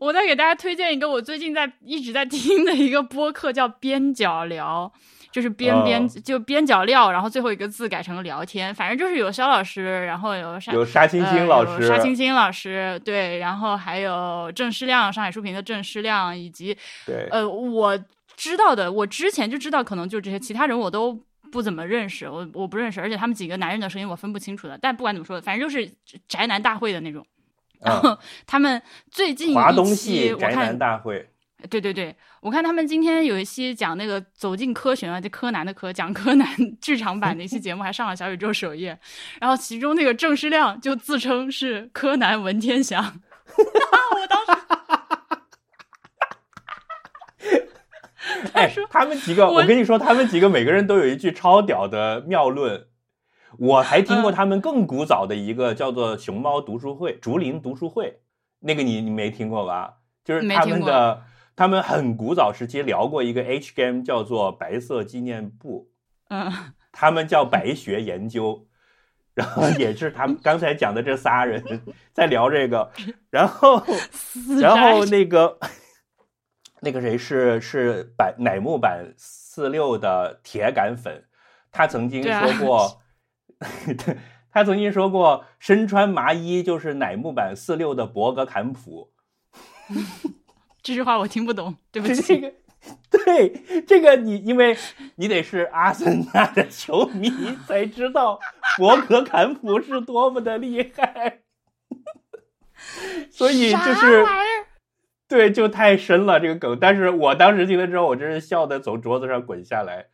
[0.00, 4.92] 我再给大家推荐一个我最近在一直在听的一个播客，叫边角聊，
[5.34, 17.98] 就是边边、哦就边角料，然后最后一个字改成聊天，反正就是有肖老师，然后有沙有沙青青老师，呃沙青青老师，对，然后还有郑世亮，上海书评的郑世亮，以及对，呃，我
[18.36, 21.20] 知道的，我之前就知道，可能就这些，其他人我都
[21.50, 24.78] 不怎么认识，我我不认识，而且他们几个男人的声音我分不清楚的。
[24.80, 25.90] 但不管怎么说，反正就是
[26.28, 27.26] 宅男大会的那种。
[27.80, 28.16] 然后
[28.46, 31.28] 他们最近嗯华东一期系宅我看男大会，
[31.68, 36.46] 对对对，我看他们今天有一期讲那个走进科学啊，就柯南的柯，讲柯南
[36.80, 38.98] 剧场版的一期节目，还上了小宇宙首页。
[39.40, 43.02] 然后其中那个郑世亮就自称是柯南文天祥，
[43.56, 44.52] 我当时
[48.52, 52.86] 哎说，他们几个，我我跟你说，他们几个每个人都有一句超屌的妙论。
[53.58, 58.20] 我还听过嗯他们更古早的一个叫做“熊猫读书会”、“竹林读书会”，
[58.60, 59.94] 那个你你没听过吧？
[60.24, 61.22] 就是他们的，
[61.56, 65.90] 他们很古早时期聊过一个 H game 叫做“白色纪念簿。
[66.28, 66.52] 嗯”，
[66.90, 68.66] 他们叫白学研究，
[69.34, 72.90] 然后也是他们刚才讲的这仨人 在聊这个，
[73.30, 73.82] 然后
[74.60, 75.58] 然后那个
[76.80, 81.24] 那个谁是是版乃木坂四六的铁杆粉，
[81.70, 83.02] 他曾经说过，
[84.50, 89.12] 他曾经说过，身穿麻衣就是乃木坂四六的博格坎普。
[90.84, 92.38] 这句话我听不懂， 对不这起。
[92.38, 92.52] 个，
[93.10, 94.76] 对这个你，因为
[95.16, 97.32] 你得是阿森纳的球迷
[97.66, 98.38] 才知道
[98.76, 101.40] 博格坎普是多么的厉害，
[103.30, 104.24] 所以就是
[105.26, 106.78] 对，就太深了这个梗。
[106.78, 110.04] 但是我当时听了之后，我真是笑的从桌子上滚下来。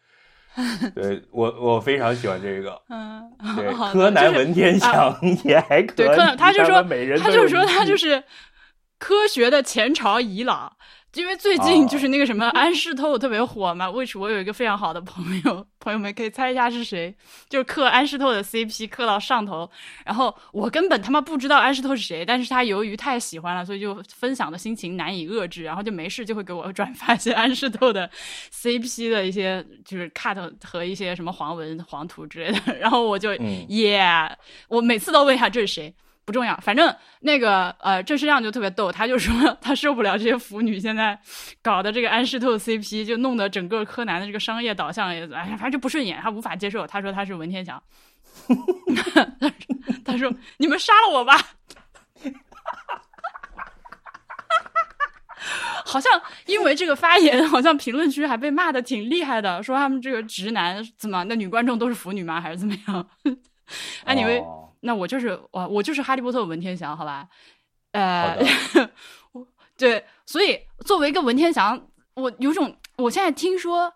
[0.97, 2.81] 对我，我非常喜欢这个。
[2.89, 3.23] 嗯，
[3.57, 5.97] 对，柯南文天祥也还可以。
[5.97, 8.23] 对柯南，他就说们每人他就说他就是
[9.01, 10.75] 科学的前朝遗老。
[11.15, 17.13] 因为最近哦就是那个什么安室透特别火嘛，which 我有一个非常好的朋友， 朋友们可以猜一下是谁，
[17.49, 19.69] 就是磕安室透的 CP 磕到上头，
[20.05, 28.09] 然后我根本他妈不知道安室透是谁，但是他由于太喜欢了，所以就分享的心情难以遏制，然后就没事就会给我转发一些安室透的
[28.53, 33.67] CP 的一些就是 cut 和一些什么黄文黄图之类的，然后我就嗯。
[33.69, 34.31] yeah，
[34.69, 35.93] 我每次都问一下这是谁。
[36.25, 41.19] 不重要，反正那个呃，郑世亮就特别逗，他就说 他受不了这些腐女现在
[41.61, 46.87] 搞的这个安室透 CP，就弄得整个柯南的这个商业导向也哎呀，反正就不顺眼，他无法接受。
[46.87, 47.83] 他说他是文天祥，
[50.05, 51.37] 他说你们杀了我吧。
[55.87, 62.41] 好像因为这个发言，好像评论区还被骂的挺厉害的，说他们这个直男怎么那女观众都是腐女吗？
[62.41, 63.09] 还是怎么样？
[64.05, 67.29] 哎，你为哦那我就是我，我就是哈利波特文天祥，好吧？
[67.93, 68.39] 呃，
[69.33, 73.93] 我对，所以作为一个文天祥，我有种，我现在听说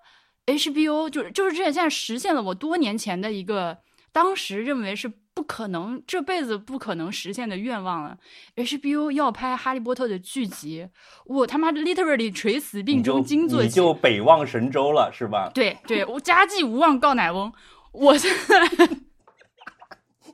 [0.47, 3.79] HBO 就是就是这现在实现了我多年前的一个
[4.13, 8.19] 当时认为是不可能这辈子不可能实现的愿望了。
[8.57, 10.89] HBO 要拍哈利波特的剧集，
[11.27, 13.67] 我他妈 literally 垂死病中惊坐起。
[13.67, 15.51] 你就北望神州了，是吧？
[15.55, 17.53] 对对，我家祭无望告乃翁。
[17.93, 18.89] 我现在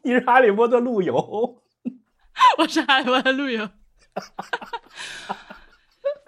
[0.03, 1.63] 你是哈利波特陆游。
[2.59, 3.69] 我是哈利波特陆游。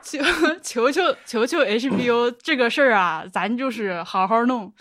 [0.03, 0.19] 求
[0.63, 4.75] 求求求求 HBO 这个事儿啊，咱就是好好弄。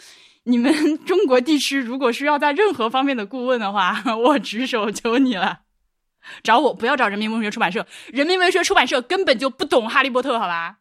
[0.44, 0.74] 你们
[1.06, 5.60] 中国地区如果需要在任何方面的顾问的话，我举手求你了，
[6.44, 7.86] 找我，不要找人民文学出版社。
[8.08, 10.78] 人民文学出版社根本就不懂哈利波特，好吧？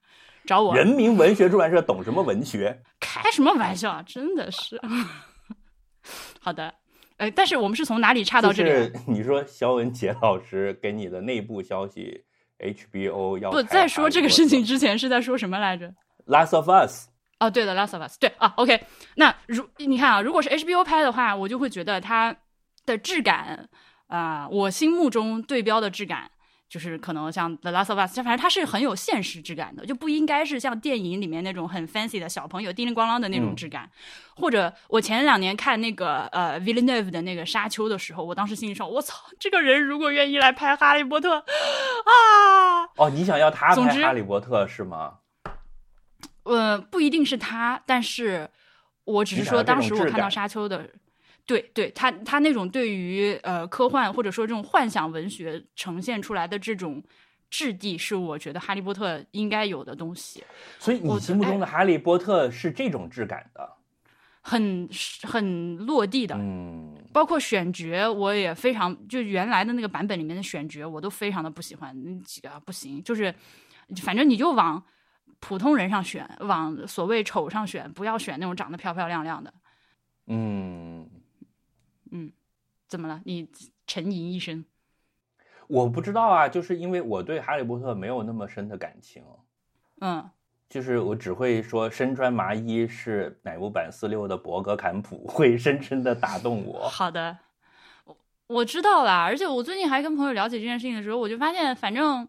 [0.47, 2.83] 找我，人民文学出版社懂什么文学？
[2.99, 4.03] 开什么玩笑？
[4.03, 4.81] 真的是。
[6.41, 6.75] 好的，
[7.21, 8.75] 呃，但是我们是从哪里岔到这里啊？
[8.75, 12.25] 是你说肖文杰老师给你的内部消息
[12.59, 15.93] ，HBO 要不拍在说这个事情之前是在说什么来着
[16.27, 18.81] ？Last of Us》哦，对的，《Last of Us》对啊，OK。
[19.17, 22.35] 那如你看啊，如果是 HBO 拍的话，我就会觉得它
[22.87, 23.69] 的质感
[24.07, 26.31] 啊、我心目中对标的质感，
[26.71, 33.91] 就是可能像《The Last of Us 就》，反正它是很有现实质感的，就不应该是像电影里面那种很 fancy 的小朋友叮铃咣啷的那种嗯质感。
[34.37, 45.15] 或者我前两年看那个呃 Villeneuve 的那个《沙丘》的时候，我当时心里说，我操，这个人如果愿意来拍《哈利波特》啊，哦，你想要他拍总之哈利波特是吗？
[46.45, 48.49] 呃，不一定是他，但是
[49.05, 50.89] 我只是说，当时我看到沙丘的，
[51.51, 57.03] 对对，他他那种对于呃科幻或者说这种幻想文学呈现出来的这种
[57.51, 60.45] 质地是我觉得哈利波特应该有的东西，
[60.79, 63.69] 所以你心目中的哈利波特是这种质感的，
[64.41, 64.89] 很
[65.23, 66.37] 很落地的。
[66.39, 73.35] 嗯，包括选角，我也非常就原来的那个版本里面的选角，我都非常的不喜欢，那几个不行，就是
[74.05, 74.81] 反正你就往
[75.41, 79.53] 普通人上选，往所谓丑上选，不要选那种长得漂漂亮亮的。
[80.29, 81.11] 嗯，嗯，
[82.91, 83.23] 怎么了？
[83.25, 83.49] 你
[83.87, 84.65] 沉吟一声。
[85.69, 89.23] 我不知道啊，就是因为我对哈利波特没有那么深的感情，
[90.01, 90.29] 嗯，
[90.69, 96.89] 就是我只会说身穿麻衣是乃木坂四六的博格坎普，会深深的打动我。
[96.89, 97.39] 好的，
[98.05, 98.17] 我
[98.49, 102.29] 我知道啦，而且我最近还跟朋友了解这件事情的时候，我就发现，反正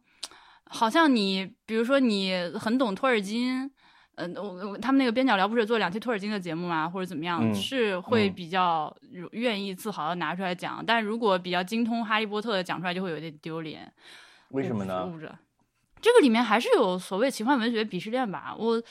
[0.65, 3.71] 好像你，比如说你很懂托尔金。
[4.15, 8.95] 嗯，我我他们那个边角聊不是做两期托尔金的节目嘛，或者怎么样，嗯是会嗯比较
[9.31, 10.83] 愿意自豪的拿出来讲。
[10.85, 13.91] 但如果比较精通哈利波特的讲出来，就会有点丢脸。
[14.49, 15.09] 为什么呢？
[16.01, 18.55] 这个里面还是有所谓奇幻文学鄙视链吧。
[18.57, 18.81] 我，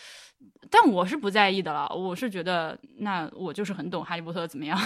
[0.70, 1.88] 但我是不在意的了。
[1.94, 4.78] 我是觉得，那我就是很懂哈利波特，怎么样？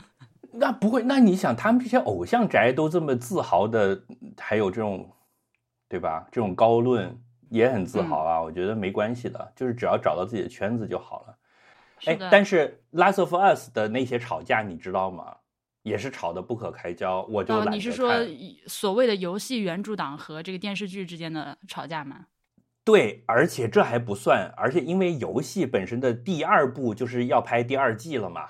[0.54, 4.00] 那不会，那你想，他们这些偶像宅都这么自豪的，
[4.38, 5.10] 还有这种，
[5.88, 6.26] 对吧？
[6.30, 7.18] 这种高论
[7.52, 8.40] 也很自豪啊。
[8.40, 11.38] 我觉得没关系的，就是只要找到自己的圈子就好了。
[12.06, 15.36] 哎，，但是《Last of Us》的那些吵架，你知道吗？
[15.82, 18.12] 也是吵得不可开交，我就哦懒，得你是说
[18.68, 22.26] 所谓的游戏原著党和这个电视剧之间的吵架吗？
[22.84, 28.48] 对，而且这还不算，而且因为游戏本身的第二部就是要拍第二季了嘛，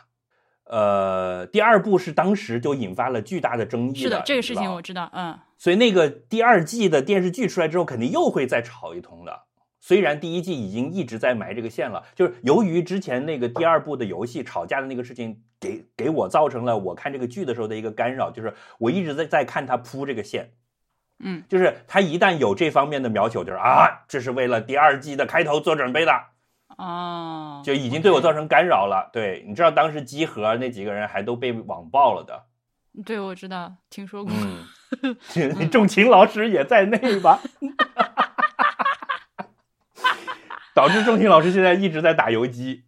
[0.73, 4.81] 呃，第二部是当时就引发了巨大的争议是的，这个事情我。
[4.81, 5.11] 知道。
[5.13, 9.43] 嗯，所以那个第二季的电视剧出来之后，肯定又会再炒一通的。
[9.83, 20.53] 虽然第一季已经一直在埋这个线了，就是由于之前那个第二部的游戏吵架的那个事情，给给我造成了我看这个剧的时候的一个干扰，就是我一直在在看他铺这个线，
[21.19, 26.13] 嗯，就是他一旦有这方面的描写，就是啊，这是为了第二季的开头做准备的，
[26.79, 29.11] 哦，就已经对我造成干扰了。
[29.13, 32.45] 对，你知道当时集合那几个人还都被网暴了的，
[33.05, 34.33] 对，我知道，听说过。
[34.35, 34.67] 嗯，
[35.71, 37.41] 仲情老师也在内吧？
[40.75, 42.85] 导致仲情老师现在一直在打游击。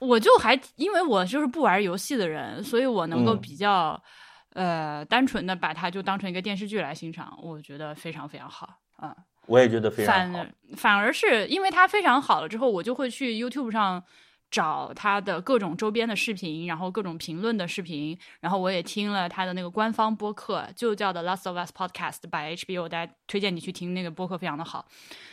[0.00, 4.00] 我就还因为我就是不玩游戏的人，所以我能够嗯比较、
[4.52, 9.16] 呃单纯的把它就当成一个电视剧来欣赏，我觉得非常非常好啊。
[9.46, 10.52] 我也觉得非常好反而。
[10.76, 14.02] 反而是因为它非常好了之后，我就会去 YouTube 上
[14.50, 24.86] 找它的各种周边的视频，然后各种评论的视频，然后我也听了它的那个官方播客，就叫的 Last of Us Podcast by HBO，大家推荐你去听那个播客，非常的好。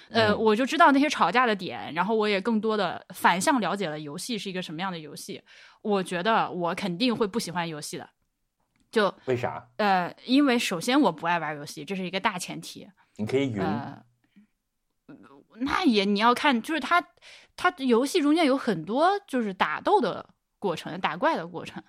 [0.09, 5.41] 呃，嗯我就知道那些吵架的点，然后我也更多的反向了解了游戏是一个什么样的游戏。
[5.81, 8.09] 我觉得我肯定会不喜欢游戏的，
[8.93, 9.67] 就为啥？
[9.77, 12.87] 呃，因为首先我不爱玩游戏，这是一个大前提。
[13.17, 14.03] 你可以云，呃，
[15.61, 17.03] 那也你要看，就是它
[17.55, 20.29] 它游戏中间有很多就是打斗的
[20.59, 21.83] 过程，打怪的过程。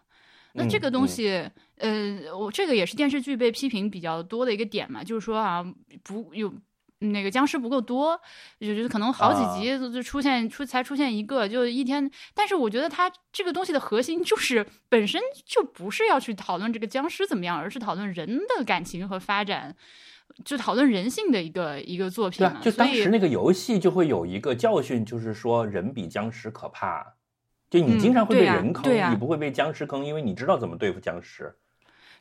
[0.54, 5.62] 那这嗯个东嗯西，呃，我这个也是电视剧被批评比较多的一个点嘛，就是说啊，
[6.02, 6.50] 不有
[7.00, 8.18] 那个僵尸不够多，
[8.60, 12.10] 就就可能好啊几集就就出现出才出现一个，就一天。
[12.34, 19.76] 但是我觉得它这个东西的核心就是本身就不是要去讨论这个僵尸怎么样，而是讨论人的感情和发展，
[20.44, 22.52] 就讨论人性的一个一个作品嘛。
[22.52, 27.14] 对啊，就当时那个游戏就会有一个教训，就是说人比僵尸可怕。
[27.70, 31.56] 就你嗯经常会被人坑，你不会被僵尸坑，因为你知道怎么对付僵尸。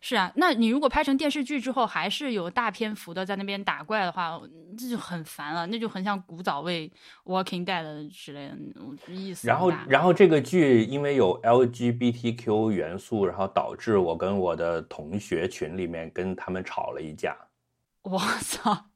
[0.06, 4.38] 是啊，那你如果拍成电视剧之后，还是有大篇幅的在那边打怪的话，
[4.78, 6.92] 这就很烦了，那就很像古早味
[7.32, 17.38] 《Walking Dead》之类的，我意思然后，然后这个剧因为有 LGBTQ 元素，然后导致我跟我的同学群里面跟他们吵了一架。
[18.02, 18.88] 我操！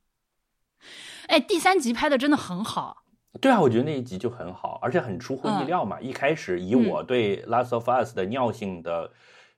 [1.28, 3.06] 哎，第三集拍的真的很好，
[3.40, 6.02] 对啊，我觉得那一集就很好，而且很出乎意料嘛。
[6.02, 9.10] 一开始以嗯我对《Last of Us》的尿性的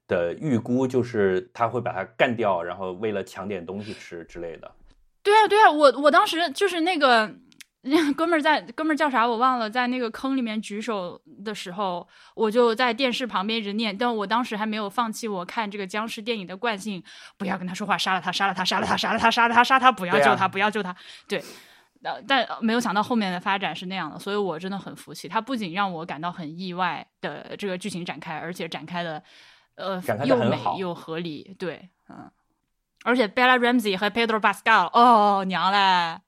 [0.10, 4.70] 的预估，就是他会把它干掉，然后为了抢点东西吃之类的。
[5.24, 7.34] 对啊，对啊，我我当时就是那个
[7.84, 17.02] 那哥们儿在哥们儿叫啥我忘了，在那个坑里面举手的时候，我就在电视旁边一直念，但我当时还没有放弃我看这个僵尸电影的惯性，
[17.38, 20.94] 不要跟他说话，杀了他，杀了他，杀了他，杀了他，杀了他，杀他，不要救他，不要救他，
[21.28, 21.42] 对。
[22.02, 25.28] 呃，但没有想到后面的发展是那样的，所以我真的很服气。
[25.28, 29.22] 它不仅让我感到很意外的这个剧情展开，而且展开的
[29.80, 32.30] 呃又美又合理，对，嗯。
[33.06, 36.20] 而且 Bella Ramsey 和 Pedro Pascal，哦娘嘞，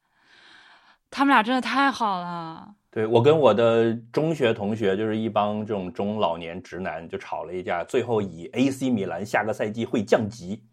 [1.09, 2.75] 他们俩真的太好了。
[2.89, 10.63] 对我跟我的中学同学，就是一帮这种中老年直男，就吵了一架，最后以 AC 米兰下个赛季会降级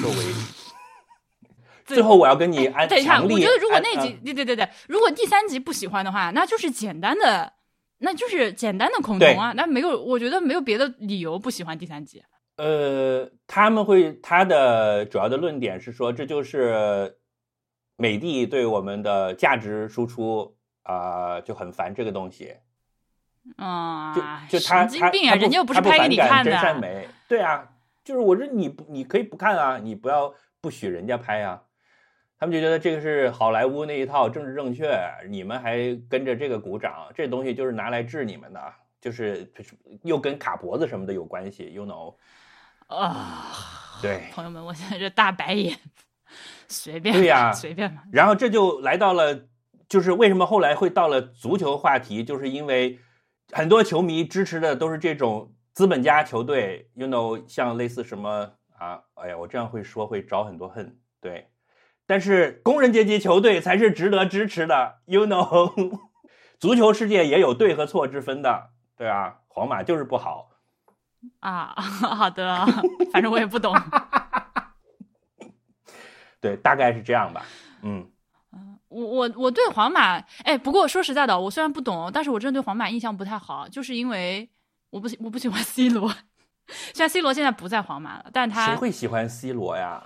[0.00, 0.16] 作为
[1.84, 7.52] 最后我要跟你安等一下，我觉得如果那集嗯，对对对对，如果第三集不喜欢的话，那就是简单的，
[8.06, 12.22] 那就是简单的恐对同啊，那没有，我觉得没有别的理由不喜欢第三集。
[12.56, 17.18] 呃，他们会他的主要的论点是说，这就是
[17.96, 22.54] 美帝对我们的价值输出啊、就很烦这个东西。
[23.56, 24.14] 啊，
[24.48, 26.60] 就就他神经病啊，人家又不是拍给你看的真。
[26.60, 27.68] 善美，对啊，
[28.04, 31.64] 就是我说你不你可以不看啊，你不要不许人家拍啊。
[32.38, 38.60] 他们就觉得这个是好莱坞那一套政治正确，你们还跟着这个鼓掌，这东西就是拿来治你们的，
[39.00, 39.50] 就是
[40.02, 42.14] 又跟卡脖子什么的有关系，you know？
[42.94, 43.46] 啊，
[44.02, 45.78] 对，朋友们，我现在这大白眼，
[46.68, 48.02] 随便对呀随便吧。
[48.12, 49.48] 然后这就来到了，
[49.88, 52.98] 就是为什么后来会到了足球话题，就是因为
[53.50, 61.48] 很多球迷支持的都是这种资本家球队，you know，像类似什么啊，哎呀，我这样会说会招很多恨，对。
[62.06, 65.98] 但是工人阶级球队才是值得支持的，you know，
[66.58, 70.50] 足球世界也有对和错之分的，对啊，皇马就是不好，
[71.40, 72.64] 啊，好的，
[73.12, 73.74] 反正我也不懂。
[76.40, 77.44] 对，大概是这样吧，
[77.82, 78.08] 嗯。
[78.88, 84.48] 我我我对皇马，哎，不过说实在的，我虽然不懂，但是我真的对皇马印象不太好，就是因为
[84.90, 86.08] 我不喜我不喜欢 C 罗，
[86.94, 90.02] 虽然 C 罗现在不在皇马了，但他谁会喜欢 C 罗呀？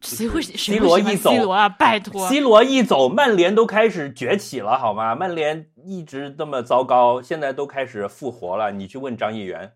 [0.00, 1.68] 谁会 C 谁罗一走 C 罗啊？
[1.68, 5.14] 拜托，C 罗一走，曼联都开始崛起了，好吗？
[5.14, 8.70] 曼联一直这么糟糕，现在都开始复活了。
[8.72, 9.72] 你去问张议员，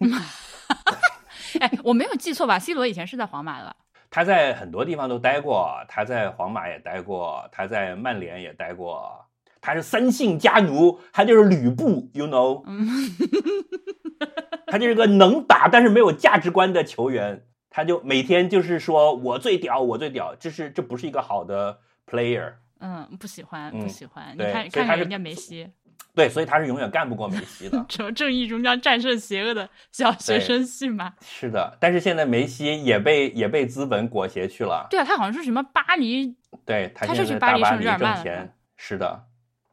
[1.60, 3.74] 哎，我没有记错吧？C 罗以前是在皇马的吧，
[4.10, 9.26] 他在很多地方都待过，他在皇马也待过，他在曼联也待过，
[9.60, 12.88] 他是三姓家奴，他就是吕布，you know，嗯，
[14.66, 22.52] 他就是个能打但是没有价值观的球员，他就每天就是说我最屌，我最屌，这是这不是一个好的 player。
[22.80, 24.34] 嗯，不喜欢，嗯不喜欢。
[24.36, 25.68] 你看，看看人家梅西，
[26.14, 27.84] 对，所以他是永远干不过梅西的。
[27.88, 31.12] 什么正义终将战胜邪恶的小学生戏码。
[31.20, 34.86] 是的，但是现在梅西也被也被资本裹挟去了。
[34.90, 39.24] 对啊，他好像是什么巴黎，对他是去巴黎圣日耳曼了挣钱，是的，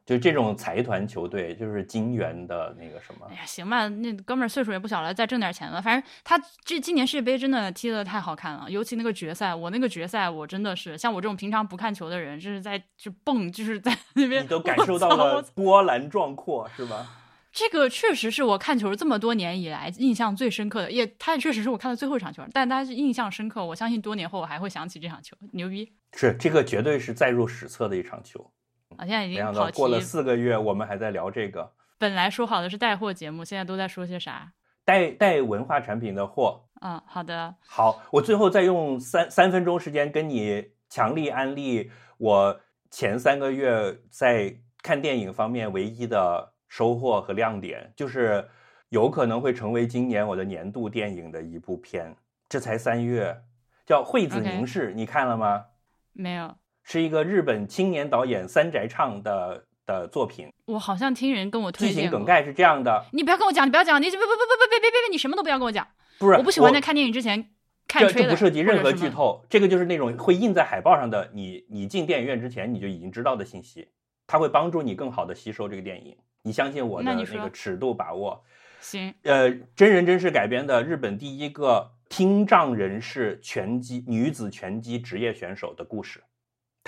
[0.08, 5.82] 就这种财团球队，就是金元的那个什么哎，呀，行吧，那哥们儿岁数也不小了，再挣点钱吧。
[5.82, 17.06] 反正他这今年世界杯真的踢得太好看了，尤其那个决赛，我那个决赛我真的是像我这种平常不看球的人，就是在就蹦，就是在 那边，你都感受到了波澜壮阔，是吧？
[17.52, 23.62] 这个确实是我看球这么多年以来印象最深刻的，也他也确实是我看的最后一场球，但他是印象深刻。
[23.62, 28.50] 我相信多年后我还会想起这场球，牛逼是这个绝对是载入史册的一场球。
[28.98, 29.06] 啊！
[29.06, 34.52] 现在已经跑了四个月，我们还在聊这个本来说好的是带货节目，现在都在说些啥？
[34.84, 36.64] 带带文化产品的货。
[36.80, 48.48] 嗯，好的，好，我最后再用三三分钟时间跟你强力安利我前三个月在看电影方面唯一的收获和亮点，就是
[48.88, 52.16] 有可能会成为今年我的年度电影的一部片。
[52.48, 53.42] 这才三月，
[53.84, 55.66] 叫《惠子凝视》你看了吗？
[56.12, 56.56] 没有，
[56.90, 60.50] 是一个日本青年导演三宅唱的的作品。
[60.64, 62.10] 我好像听人跟我推剧情荐。
[62.10, 65.86] 梗概是这样的，你不要跟我讲，你不要讲，你不不不不不别别别别，你什么都不要跟我讲。
[66.18, 67.50] 不是我不喜欢在看电影之前
[67.86, 68.90] 看这这不涉及任何。
[68.90, 73.86] 剧透，这个就是那种会印在海报上的，你你进电影院之前你就已经知道的信息，
[74.26, 76.16] 它会帮助你更好的吸收这个电影。
[76.40, 78.42] 你相信我的那个尺度把握。
[78.80, 86.22] 行，呃，真人真事改编的日本第一个听障人士拳击女子拳击职业选手的故事。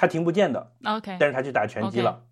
[0.01, 2.22] 她听不见的，OK，但是他去打拳击了。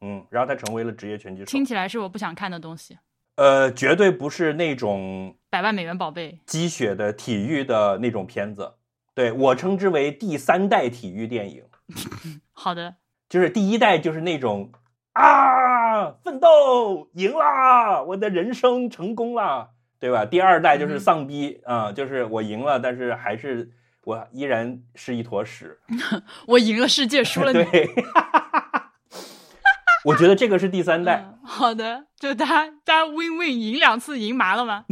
[0.00, 1.62] 嗯，然后他成为了职业拳击手听。
[1.62, 2.96] 起来是我不想看的东西。
[3.36, 8.72] 呃，绝对不是那种百万美元宝贝，鸡血的体育的那种片子。
[9.14, 11.62] 对我称之为第三代体育电影。
[12.52, 12.94] 好的，
[13.28, 14.72] 就是第一代就是那种
[15.12, 19.68] 啊，奋斗赢啦，我的人生成功啦，
[19.98, 20.24] 对吧？
[20.24, 23.70] 第二代就是嗯丧逼啊、就是我赢了，但是还是
[24.04, 25.78] 我依然是一坨屎。
[26.46, 27.62] 我赢了世界，输了你。
[27.70, 27.88] 对，
[30.06, 31.24] 我觉得这个是第三代。
[31.26, 34.84] 嗯好的，就大家大家 win win 赢两次赢麻了吗？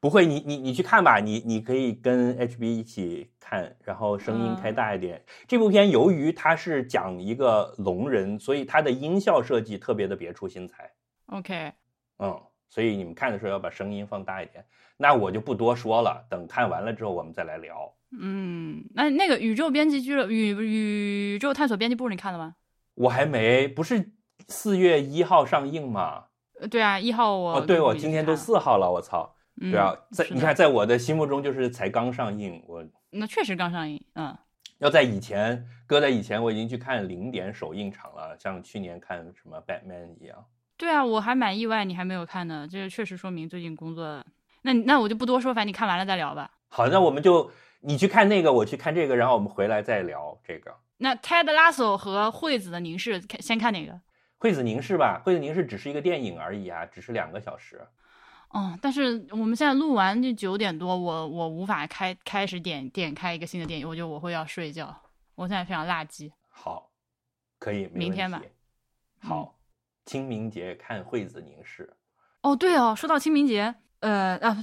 [0.00, 5.24] 不会，你你你去看吧，你你可以跟 HB 一起看，然后声音开大一点。
[5.46, 10.90] 这部片由于它是讲一个聋人，所以它的音效设计特别的别出心裁。
[11.26, 11.72] OK，
[12.18, 12.42] 嗯，
[12.72, 14.64] 所以你们看的时候要把声音放大一点。
[14.96, 17.92] 那我就不多说了，等看完了之后我们再来聊。
[18.18, 22.54] 嗯，那那个宇宙编辑俱乐宇宇宙探索编辑部你看了吗？
[22.94, 24.12] 我还没，不是
[24.48, 26.24] 四月一号上映吗？
[26.60, 29.36] 呃对啊，一号我哦，对，我今天都四号了，我操！
[29.60, 34.34] 嗯对啊，在你看，在我的心目中就是才刚上映，我那确实刚上映，嗯。
[34.78, 40.44] 要在以前，搁在以前，我已经去看零点首映场了，像去年看什么 Batman 一样。
[40.82, 44.20] 对啊，我还蛮意外，你还没有看呢，这确实说明最近工作。
[44.62, 46.50] 那那我就不多说，反正你看完了再聊吧。
[46.70, 47.48] 好，那我们就
[47.82, 50.74] 你去看那个，我去看这个，然后我们回来再聊这个。
[50.96, 54.00] 那 Ted Lasso 和惠子的凝视，看先看哪个？
[54.38, 57.86] 惠子凝视吧，惠子凝视只是一个电影而已啊，只是两个小时。
[58.48, 64.92] 哦，但是我们现在录完就九点多，我我无法开开始点点开一个新的电影，我觉得我会要睡觉。
[65.36, 66.32] 我现在非常垃圾。
[66.48, 66.90] 好，
[67.60, 68.42] 可以，明天吧。
[69.20, 69.54] 好，
[70.04, 71.92] 清明节看惠子凝视。
[72.42, 74.56] 哦，对哦，说到清明节，呃啊，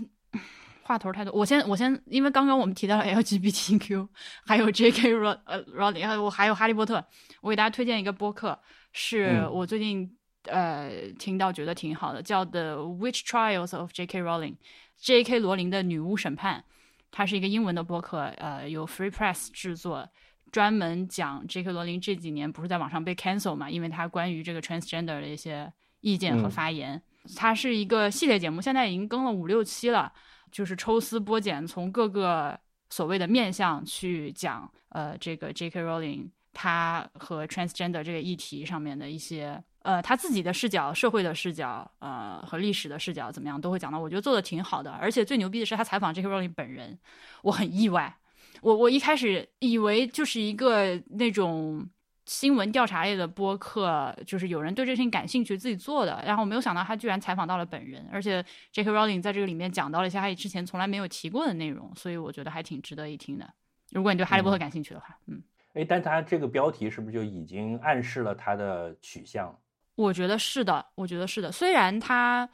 [0.83, 4.07] 话头太多，我先我先，因为刚刚我们提到了 LGBTQ，
[4.45, 5.11] 还有 J.K.
[5.11, 7.03] 罗 呃 Rowling，我还有哈利波特，
[7.41, 8.59] 我给大家推荐一个播客，
[8.91, 10.15] 是我最近。
[10.43, 14.21] 呃，听到觉得挺好的，叫《The Witch Trials of J.K.
[14.23, 14.53] Rowling》
[14.95, 15.37] ，J.K.
[15.37, 16.63] 罗琳的女巫审判，
[17.11, 20.07] 它是一个英文的播客，呃，由 Free Press 制作，
[20.51, 21.71] 专门讲 J.K.
[21.71, 25.71] 罗琳这几年不是在网上被 cancel 嘛，因为他关于这个 transgender 的一些
[26.01, 27.01] 意见和发言。
[27.35, 30.11] 它是一个系列节目，现在已经更了五六期了，
[30.51, 35.81] 就是抽丝剥茧，从各个所谓的面向去讲，呃，这个 J.K.
[35.83, 39.63] Rowling 他和 transgender 这个议题上面的一些。
[39.81, 43.97] 呃，他自己的视角、社会的视角，呃，和历史的视角怎么样，都会讲到。
[43.97, 46.27] 我觉得做的挺好的，而且最牛逼的是他采访 J.K.
[46.27, 46.99] Rowling 本人，
[47.43, 48.18] 我很意外。
[48.61, 51.87] 我我一开始以为就是一个那种
[52.25, 58.91] 新闻调查类的播客，就是有人对这事情感兴趣自己做的，然后我没有想到他居然采访到了本人，而且 J.K.
[58.91, 63.49] Rowling 在这个里面讲到了一些他之前从来没有提过的内容，所以我觉得还挺值得一听的。
[63.91, 65.41] 如果你对哈利波特感兴趣的话，嗯，
[65.73, 69.57] 哎，但他这个标题是不是就已经暗示了他的取向？
[69.95, 71.51] 我觉得是的，我觉得是的。
[71.51, 72.47] 虽然他，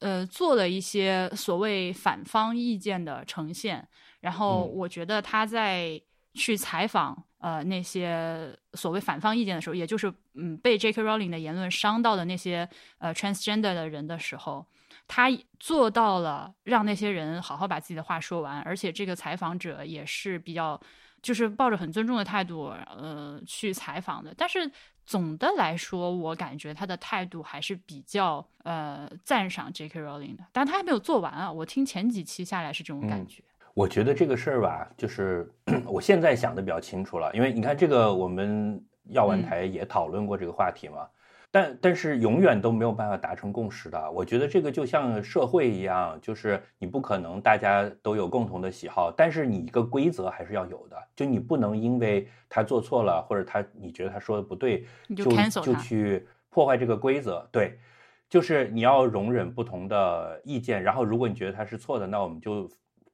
[0.00, 3.86] 呃，做了一些所谓反方意见的呈现，
[4.20, 6.00] 然后我觉得他在
[6.34, 11.02] 去采访呃那些所谓反方意见的时候，也就是嗯被 J.K.
[11.02, 12.68] Rowling 的言论伤到的那些
[12.98, 14.64] 呃 transgender 的人的时候，
[15.08, 20.80] 他做到了让那些人好好把自己的话说完，而且这个采访者也是比较
[21.20, 24.70] 就是抱着很尊重的态度呃去采访的，但是。
[25.06, 30.00] 总的来说，我感觉他的态度还是比较呃赞赏 J.K.
[30.00, 31.50] Rowling 的，但他还没有做完啊。
[31.50, 33.42] 我听前几期下来是这种感觉。
[33.74, 35.50] 我觉得这个事儿吧，就是
[35.86, 41.06] 我现在想的比较清楚了，因为你看这个我们药丸台也讨论过这个话题嘛。
[41.52, 44.10] 但但是永远都没有办法达成共识的。
[44.12, 50.96] 我觉得这个就像社会一样，就是你不可能大家都有共同的喜好，但是你一个规则还是要有的。
[51.16, 55.24] 就你不能因为他做错了，或者他你觉得他说的不对，就
[55.60, 57.44] 就去破坏这个规则。
[57.50, 57.80] 对，
[58.28, 60.80] 就是你要容忍不同的意见。
[60.80, 62.70] 然后如果你觉得他是错的，那我们就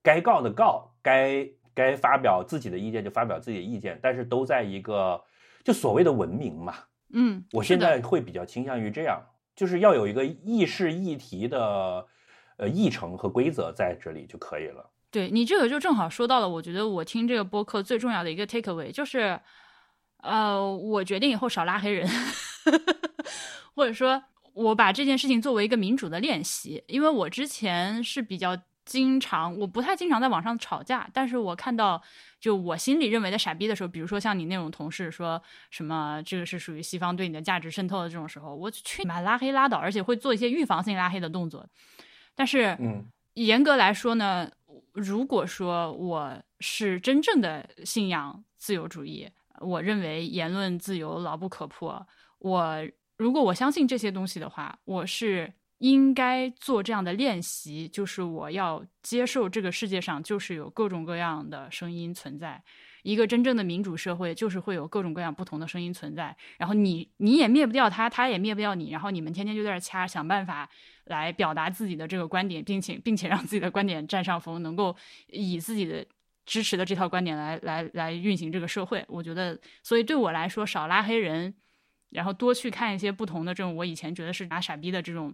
[0.07, 1.44] 该告的告，该
[1.74, 5.20] 该发表自己的意见就发表自己的意见，但是都在一个
[5.64, 6.74] 就所谓的文明嘛。
[7.12, 9.20] 嗯，我现在会比较倾向于这样，
[9.57, 12.07] 就是要有一个议事议题的，
[12.57, 14.88] 呃，议程和规则在这里就可以了。
[15.11, 19.40] 对你这个就正好说到了，我觉得我听这个播客最重要的一个 take away 就是，
[20.22, 22.09] 呃，我决定以后少拉黑人，
[23.74, 28.57] 或者说我把这件事情作为一个民主的练习，因为我之前是比较。
[28.87, 32.01] 经常我不太经常在网上吵架，但是我看到
[32.41, 41.66] 就我心里认为的傻逼的时候，比如说像你那种同事说什么这个是属于西方对你的价值渗透的这种时候，我去你妈拉黑拉倒，而且会做一些预防性拉黑的动作。
[42.37, 44.49] 但是，嗯，严格来说呢，
[44.93, 49.28] 如果说我是真正的信仰自由主义，
[49.59, 52.07] 我认为言论自由牢不可破。
[52.39, 55.53] 我如果我相信这些东西的话，我是。
[55.79, 62.62] 应该做这样的练习，就是我要接受这个世界上就是有各种各样的声音存在。
[63.03, 66.37] 一个真正的民主社会就是会有各种各样不同的声音存在。
[66.59, 68.91] 然后你你也灭不掉他，他也灭不掉你。
[68.91, 70.68] 然后你们天天就在这掐，想办法
[71.05, 74.97] 来表达自己的这个观点，并且并且让自己的观点占上风，能够
[75.29, 76.05] 以自己的
[76.47, 79.05] 支持的这套观点来来来运行这个社会。
[79.07, 81.55] 我觉得，所以对我来说，少拉黑人，
[82.11, 85.33] 然后多去看一些不同的这种我以前觉得是拿傻逼的这种。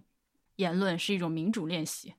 [0.55, 2.13] 言论是一种民主练习，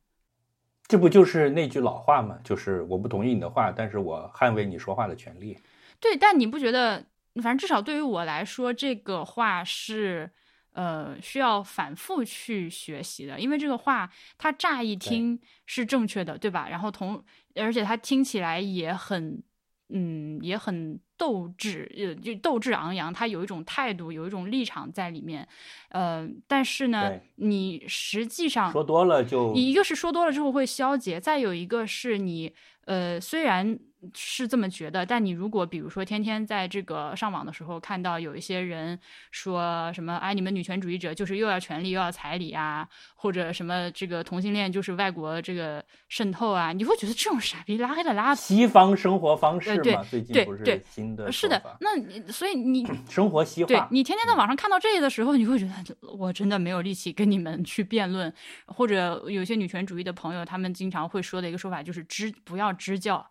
[0.86, 2.38] 这不就是那句老话吗？
[2.44, 5.58] 就是我不同意你的话，但是我捍卫你说话的权利。
[6.00, 7.04] 对，但你不觉得？
[7.42, 10.30] 反正至少对于我来说，这个话是
[10.72, 16.68] 呃需要反复去学习的，因为这个话它乍一听是正确的，对吧？
[16.68, 17.24] 然后同
[17.54, 19.42] 而且它听起来也很
[19.88, 21.00] 嗯也很。
[21.24, 25.48] 斗志，呃，就斗志昂扬，他有一种态度，有一种立场在里面。
[25.88, 32.52] 呃，但是呢，你实际上说多了就你一个是说多了之后会消解，再有一个是你
[32.84, 33.78] 呃虽然
[34.12, 38.98] 是这么觉得，但你如果比如说天天在这个上网的时候看到有一些人
[39.30, 48.34] 说什么哎你们女权主义者就是又要权利又要彩礼啊，或者什么这个同性恋就是外国这个渗透啊，你会觉得这种傻逼拉黑的拉。
[48.34, 58.32] 西方生活方式呃对嘛，最近不对对是新的是的，那你所以你 生活西化，对你天天在网上看到这些的时候，你会觉得我真的没有力气跟你们去辩论，
[58.66, 63.24] 或者有些女权主义的朋友，他们经常会说的一个说法就是支不要支教，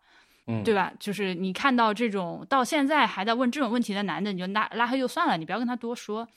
[0.47, 0.91] 嗯，对吧？
[0.99, 6.27] 就是你看到这种到现在还在问这种问题的男的，你就拉拉黑就算了，你不要跟他多说。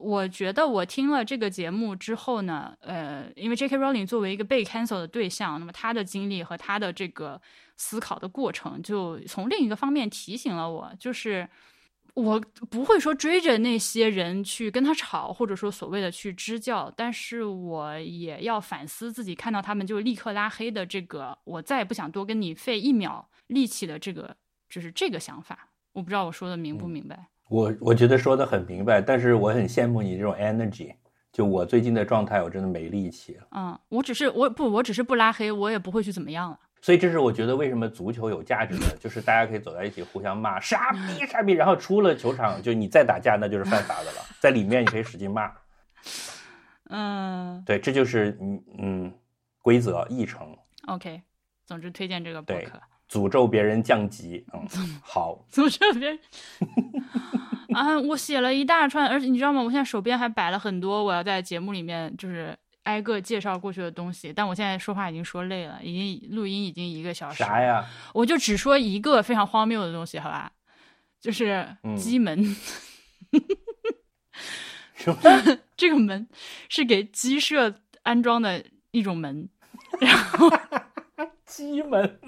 [0.00, 3.76] 我觉得我听了这个节目之后呢，呃，因为 J.K.
[3.76, 7.38] Rowling 作为一个被 cancel 的对象，那么他的经历和他的这个
[7.76, 11.46] 思考的过程，就从另一个方面提醒了我，就是
[12.14, 12.40] 我
[12.70, 24.34] 不会说追着那些人去跟他吵，或者说所谓的去支教，但是我也要反思自己，看到他们就立刻拉黑的这个，我再也不想多跟你费一秒力气的这个，
[24.68, 25.68] 就是这个想法。
[25.92, 27.28] 我不知道我说的明不明白。
[27.50, 30.94] 我我觉得说的很明白，但是我很羡慕你这种 energy。
[31.32, 33.46] 就我最近的状态，我真的没力气了。
[33.52, 36.58] 嗯，我只是我不，我只是不拉黑，我也不会去怎么样了。
[36.80, 45.52] 所以这是我觉得为什么足球有价值的，就是大家可以走在一起互相骂傻逼傻逼，然后出了球场就你再打架那就是犯法的了，在里面你可以使劲骂。
[46.90, 49.14] 嗯对，这就是嗯嗯
[49.62, 50.56] 规则议程
[50.88, 51.22] ，，OK，
[51.64, 52.80] 总之推荐这个博客。
[53.10, 54.44] 诅咒别人降级。
[54.52, 54.66] 嗯，
[55.02, 56.18] 好，诅咒别人
[57.74, 57.98] 啊？
[57.98, 59.60] 我写了一大串，而且你知道吗？
[59.60, 67.38] 我现在手边还摆了很多我要在节目里面就是挨个介绍过去的东西，但我现在说话已经说累了，已经录音已经一个小时。
[67.42, 67.60] 啥？
[67.60, 67.84] 呀？
[68.14, 70.52] 我就只说一个非常荒谬的东西，好吧？
[71.20, 72.56] 就是嗯机门，
[74.94, 75.58] 什么？
[75.76, 76.26] 这个门
[76.68, 79.48] 是给鸡舍安装的一种门，
[80.00, 80.48] 然后
[81.44, 82.18] 鸡门？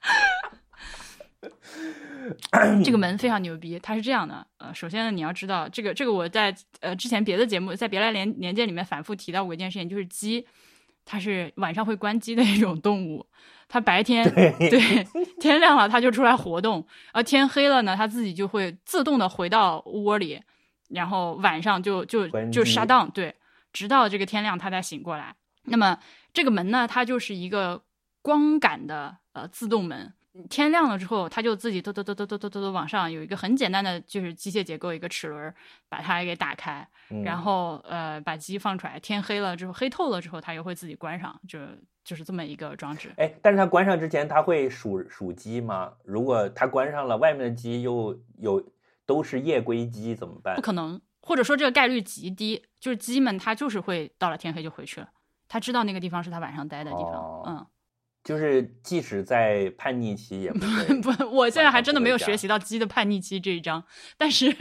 [2.84, 10.46] 这个门非常牛逼，它是这样的，呃，首先呢，你要知道这个这个我在呃之前别的节目在别来连连接里面反复提到过一件事情，就是鸡，
[11.04, 13.26] 它是晚上会关机的一种动物，
[13.68, 15.06] 它白天对对
[15.40, 20.40] 天亮了它就出来活动，而天黑了呢，它自己就会自动的回到窝里，
[20.90, 23.34] 然后晚上就就就关机 shut down，对，
[23.72, 25.34] 直到这个天亮它才醒过来。
[25.64, 25.98] 那么
[26.32, 27.82] 这个门呢，它就是一个
[28.22, 30.12] 光感的呃自动门。
[30.48, 35.52] 天亮了之后，它就自己嘟嘟嘟嘟嘟嘟嘟嘟往上有一个很简单的，就是机械结构一个齿轮，
[35.88, 38.98] 把它给打开，嗯然后呃把鸡放出来。
[39.00, 41.58] 天黑了之后，黑透了之后，它又会自己关上，就
[42.04, 43.10] 就是这么一个装置。
[43.16, 45.94] 哎，但是它关上之前，它会数数鸡吗？
[46.04, 48.64] 如果它关上了，外面的鸡又有
[49.04, 50.62] 都是夜归鸡怎么办不？
[50.62, 55.08] 可能，或者说这个概率极低，就是鸡们它就是会到了天黑就回去了，
[55.48, 57.14] 它知道那个地方是它晚上待的地方。
[57.14, 57.66] 哦
[58.30, 60.60] 就是即使在叛逆期也不
[61.02, 63.84] 不，我现在还真的没有学习到鸡的叛逆期这一章，
[64.16, 64.56] 但是，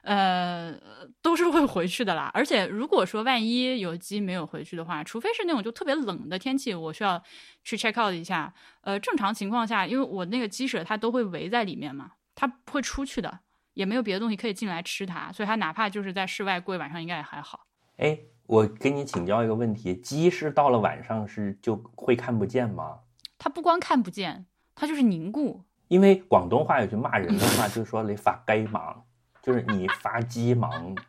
[0.00, 0.74] 呃，
[1.20, 2.30] 都是会回去的啦。
[2.32, 7.22] 而且如果说万一有鸡没有回去的话，除非是那种就特别冷的天气，我需要
[7.62, 8.54] 去 check out 一下。
[8.80, 13.40] 呃，正常情况下，因为我那个鸡舍它都会围在里面嘛，它不会出去的，
[13.74, 17.66] 也没有别的东西可以进来吃它，所以它哪怕就是在室外过一晚上，应该也还好。
[17.98, 22.98] 哎，我给你请教一个问题：鸡是到了晚上是就会看不见吗？
[23.38, 25.64] 它不光看不见，它就是凝固。
[25.88, 28.96] 因为广东话有句骂人的话，就是说你发鸡盲，
[29.42, 30.96] 就是你发鸡盲。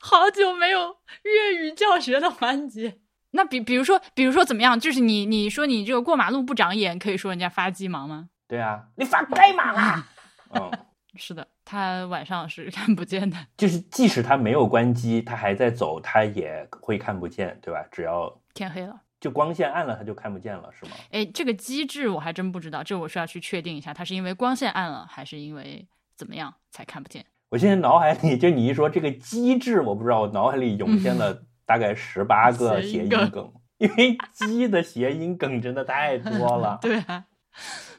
[0.00, 2.98] 好久没有粤语教学的环节。
[3.32, 4.80] 那比比如说，比如说怎么样？
[4.80, 8.28] 就是你你说你这个过马路不长眼，可以说人家发鸡盲吗？
[8.48, 10.08] 对啊，你发鸡盲啊！
[10.50, 10.70] 嗯，
[11.16, 13.36] 是的，它晚上是 看不见的。
[13.56, 17.84] 就是即使它没有关机，它还在走，它也会看不见，对吧？
[17.90, 20.92] 只要天黑了，就光线暗了，它就看不见了，是吗？
[21.10, 25.86] 哎，这个机制我还真不知道，这我需要去确定一下，它是因为光线暗了，还是因为
[26.16, 27.24] 怎么样才看不见？
[27.50, 36.78] 我现在脑海里就你一说这个机制，我不知道，我脑海里涌现了大概十八个谐音梗梗，因为鸡的谐音梗真的太多了。
[36.82, 37.24] 对啊，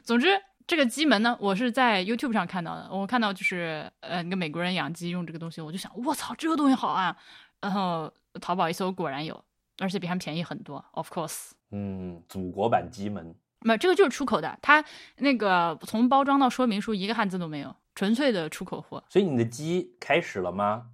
[0.02, 0.28] 总之
[0.72, 2.88] 这个鸡门呢，我是在 YouTube 上看到的。
[2.90, 7.14] 我看到就是呃，那个美国人养鸡用这个东西，我就想，我操，这个东西好啊！
[7.60, 8.10] 然后
[8.40, 9.44] 淘宝一搜，果然有，
[9.80, 10.82] 而且比他们便宜很多。
[10.92, 14.82] Of course，嗯，祖国版鸡门，没有这个就是出口的，它
[15.18, 19.04] 那个从包装到说明书一个汉字都没有，纯粹的出口货。
[19.10, 20.86] 所以你的鸡开始了吗？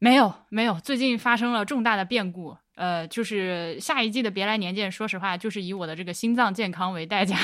[0.00, 7.36] 没有没有，最近发生了重大的变故，呃，就是下一季的《别来年鉴》，说实话，就是以我的这个心脏健康为代价，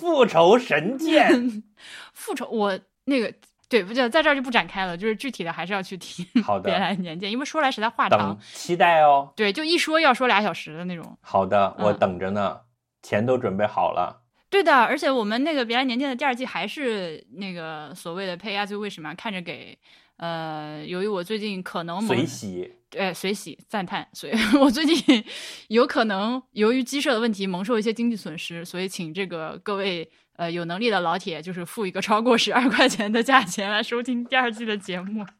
[0.00, 1.62] 复仇神剑。
[2.12, 3.32] 复仇我那个
[3.68, 9.32] 对，不就在这儿就不展开了，就是具体的还是要去听 好的《别，来年见》，因为说来实在话长，期待哦。
[9.36, 11.16] 对，就一说要说俩小时的那种。
[11.20, 12.60] 好的，我嗯等着呢，
[13.02, 14.22] 钱都准备好了。
[14.48, 19.78] 对的，而且我们那个《别来年见》的第二季还是那个所谓的 Pay as you wish 嘛，看着给。
[20.20, 25.24] 呃，由于我最近可能某随喜，对，随喜赞叹，所以 我最近
[25.68, 30.06] 有可能由于鸡舍的问题蒙受一些经济损失，所以请这个各位
[30.36, 35.24] 呃有能力的老铁，就是付一个超过十二块钱的价钱来收听第二季的节目。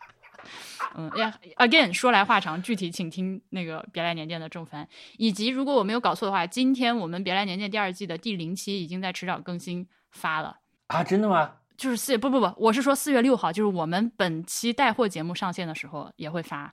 [0.97, 10.57] 嗯呀，again 说来话长，具体请听那个《别来年见》的正番，以及如果我没有搞错的话，今天我们《别来年见》第二季的第零期已经在迟早更新发了。
[10.87, 11.57] 啊，真的吗？
[11.81, 16.71] 就是四月不不不，我是说四月六号，就是我们本期带货节目上线的时候也会发。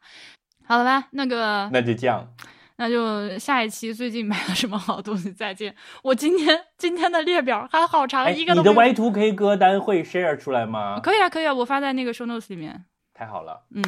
[0.66, 2.28] 好了吧，那个那就这样。
[2.76, 5.74] 那就下一期最近买了什么好东西再见。
[6.04, 11.00] 我今天今天的列表还好长，哎，一个都你的 Y two K 歌单会 share 出来吗？
[11.00, 12.84] 可以啊可以啊，我发在那个 show notes 里面。
[13.14, 13.82] 太好了，嗯，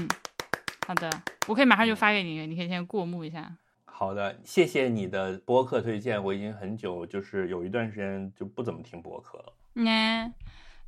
[0.88, 1.10] 好的，
[1.48, 3.52] 我可以马上就发给你，你可以先过目一下。
[3.84, 6.24] 好的，谢谢你的播客推荐。
[6.24, 10.34] 我已经很久就是有一段时间就不怎么听播客了，嗯，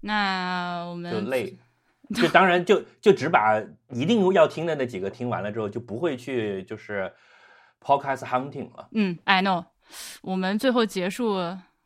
[0.01, 1.57] 那我们就累。
[2.13, 3.57] 就当然就就只把
[3.89, 7.09] 一定要听的那几个听完了之后，就不会去就是
[7.79, 8.89] podcast hunting 了。
[8.91, 9.63] 嗯，I know。
[10.21, 11.33] 我们最后结束，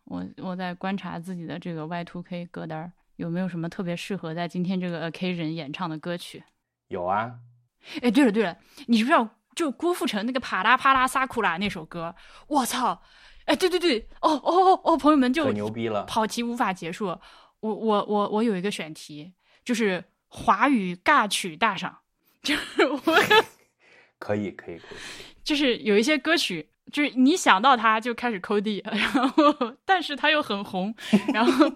[0.06, 6.44] 我我在观察自己的这个 Y Two K 歌单儿有没有什么特别适合在今天这个 occasion 演唱的歌曲。
[6.88, 7.36] 有啊，
[8.02, 8.58] 哎，对了对了，
[8.88, 12.16] 你知不知道就郭富城那个啪啦啪啦萨库拉那首歌？
[12.48, 13.04] 我操！
[13.46, 16.04] 哎，对对对，哦哦哦哦，朋友们就可牛逼了。
[16.06, 17.16] 跑题无法结束。
[17.66, 21.98] 我我我我有一个选题，就是华语尬曲大赏，
[22.44, 22.98] 就是我
[24.20, 24.98] 可以可以可以，
[25.44, 30.94] 就是有一些歌曲，就是你想到它就开始抠地，然后但是它又很红，
[31.34, 31.72] 然后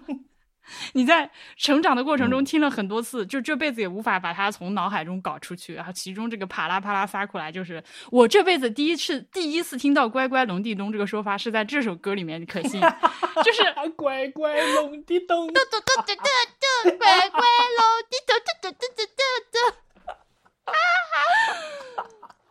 [0.94, 5.74] 你在成长的过程中嗯听了很多次，就这辈子也无法把它从脑海中搞出去。
[5.74, 12.80] 然后其中这个啪啦啪啦发过来，就是我这辈子第一次第一次听到“乖乖龙地咚”这个说法是在这首歌里面可信，
[13.44, 13.62] 就是
[13.96, 19.58] 乖乖龙地咚，嘟嘟嘟嘟嘟，乖乖龙地嘟嘟嘟嘟嘟嘟嘟，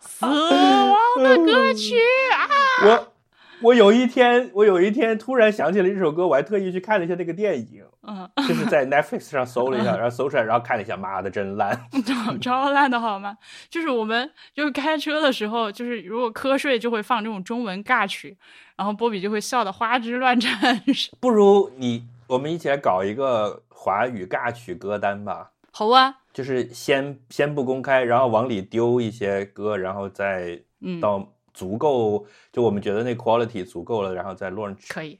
[0.02, 1.96] 死亡的歌曲
[2.34, 2.50] 啊！
[2.84, 3.14] 我
[3.62, 11.78] 我有一天我有一天突然想起了这首歌，我还特意去看了一下那个电影，嗯， 就是在 Netflix 上搜了一下，然后搜出来，然后看了一下，妈的真烂。
[12.06, 13.38] 超超烂的好吗？
[13.70, 18.38] 就是我们就是开车的时候，就是如果瞌睡就会放这种中文尬曲，
[18.78, 20.82] 然后波比就会笑得花枝乱颤。
[21.20, 34.88] 不如你我们一起来搞一个华语尬曲歌单吧，好啊，就是先先不公开，然后往里丢一些歌，然后再嗯，到足够，就我们觉得那 quality 足够了，然后再 launch。
[34.90, 35.20] 可以。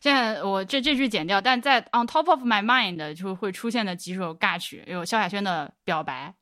[0.00, 6.34] 现在我这这句剪掉，但在 on top of my mind 就会出现的几首尬曲，有萧亚轩的《表白》，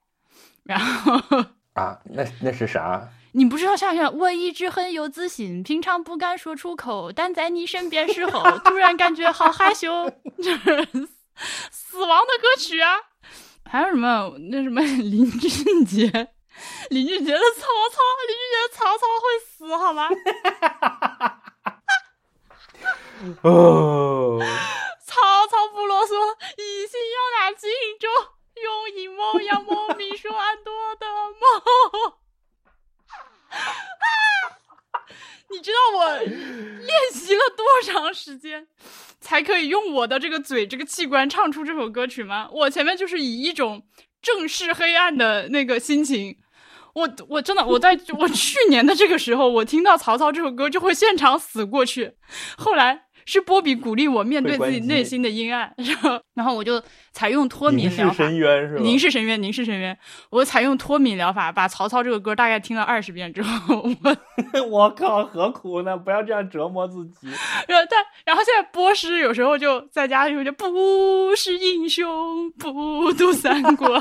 [0.64, 1.14] 然后
[1.74, 3.08] 啊，那那是啥？
[3.32, 10.10] 你不知道萧亚轩，我一直很有自信，平常不敢说出口，但在你身边时候，突然感觉好害羞，
[10.42, 10.84] 就是
[11.70, 12.94] 死亡的歌曲啊。
[13.64, 16.28] 还有什么那什么 林俊杰，
[16.90, 17.66] 林俊杰的曹操，
[18.28, 20.08] 林俊杰的曹操会死好吗？
[23.42, 24.38] 哦，
[25.04, 26.14] 曹操不啰嗦，
[26.56, 28.08] 一心要打荆州，
[28.62, 31.32] 用一梦让梦迷说安多的梦。
[35.48, 38.68] 你知道我练习了多长时间，
[39.20, 42.48] 才可以用我的这个嘴这个器官唱出这首歌曲吗？
[42.52, 43.86] 我前面就是以一种
[44.20, 46.38] 正视黑暗的那个心情。
[46.96, 52.14] 我我真的我在我去年的这个时候，我听到曹操这首歌就会现场死过去。
[52.56, 56.82] 后来是波比鼓励我面对自己内心的阴暗，然后然后我就
[57.12, 58.24] 采用脱凝视敏疗法。
[58.24, 58.82] 深渊是吧？
[58.82, 59.98] 凝视深渊，凝视深渊。
[60.30, 63.90] 我采用脱敏疗法，把曹操这个歌大概听了二十遍之后，
[64.54, 65.98] 我 我靠，何苦呢？
[65.98, 67.28] 不要这样折磨自己。
[67.68, 74.00] 然后但然后现在播诗有时候就在家里就不是英雄不读三国，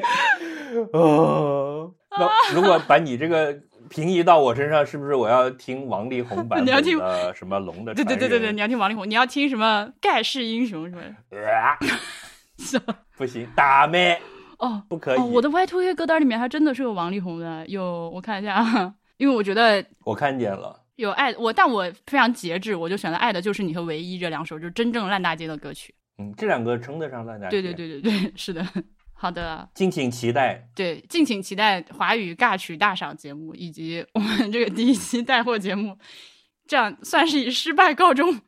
[0.92, 3.56] 哦，啊那如果把你这个
[3.88, 11.02] 平移到我身上，是不是我要听王力宏版 你要听本的什么龙的对对对对对，你要听王力宏，你要听什么盖世英雄什么
[13.16, 14.18] 不行，打妹
[14.58, 15.18] 哦不可以。
[15.18, 25.94] 哦，我的 Y Two K 歌单里面还真的是有王力宏的，有我看一下啊，因为我觉得我看见了，有爱我，但我非常节制，我就选了《爱的就是你》和《唯一》这两首，就是真正烂大街的歌曲。
[26.18, 27.62] 嗯，这两个称得上烂大街。
[27.62, 28.66] 对对，对对对，是的。
[29.18, 30.68] 好的，敬请期待。
[30.74, 35.98] 对，敬请期待华语尬曲大赏节目以及我们这个第一期带货节目，
[36.66, 38.38] 这样算是以失败告终。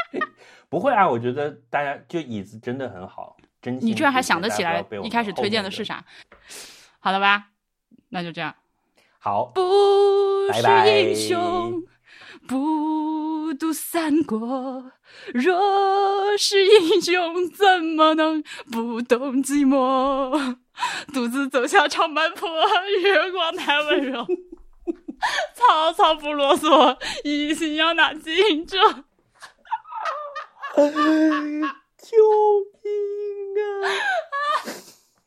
[0.68, 6.04] 不会啊，我觉得大家就椅子真的很好，真你居然还想得起来一开始推荐的是啥？
[6.98, 7.48] 好了吧，
[8.10, 8.54] 那就这样。
[9.18, 9.62] 好，不
[10.52, 11.82] 是拜拜英雄
[12.46, 14.92] 不读三国，
[15.34, 20.56] 若是英雄怎么能不懂寂寞？
[21.12, 22.48] 独自走下长坂坡，
[23.00, 24.26] 月光太温柔。
[25.54, 28.78] 曹操不啰嗦，一心要拿荆州。
[30.76, 32.16] 救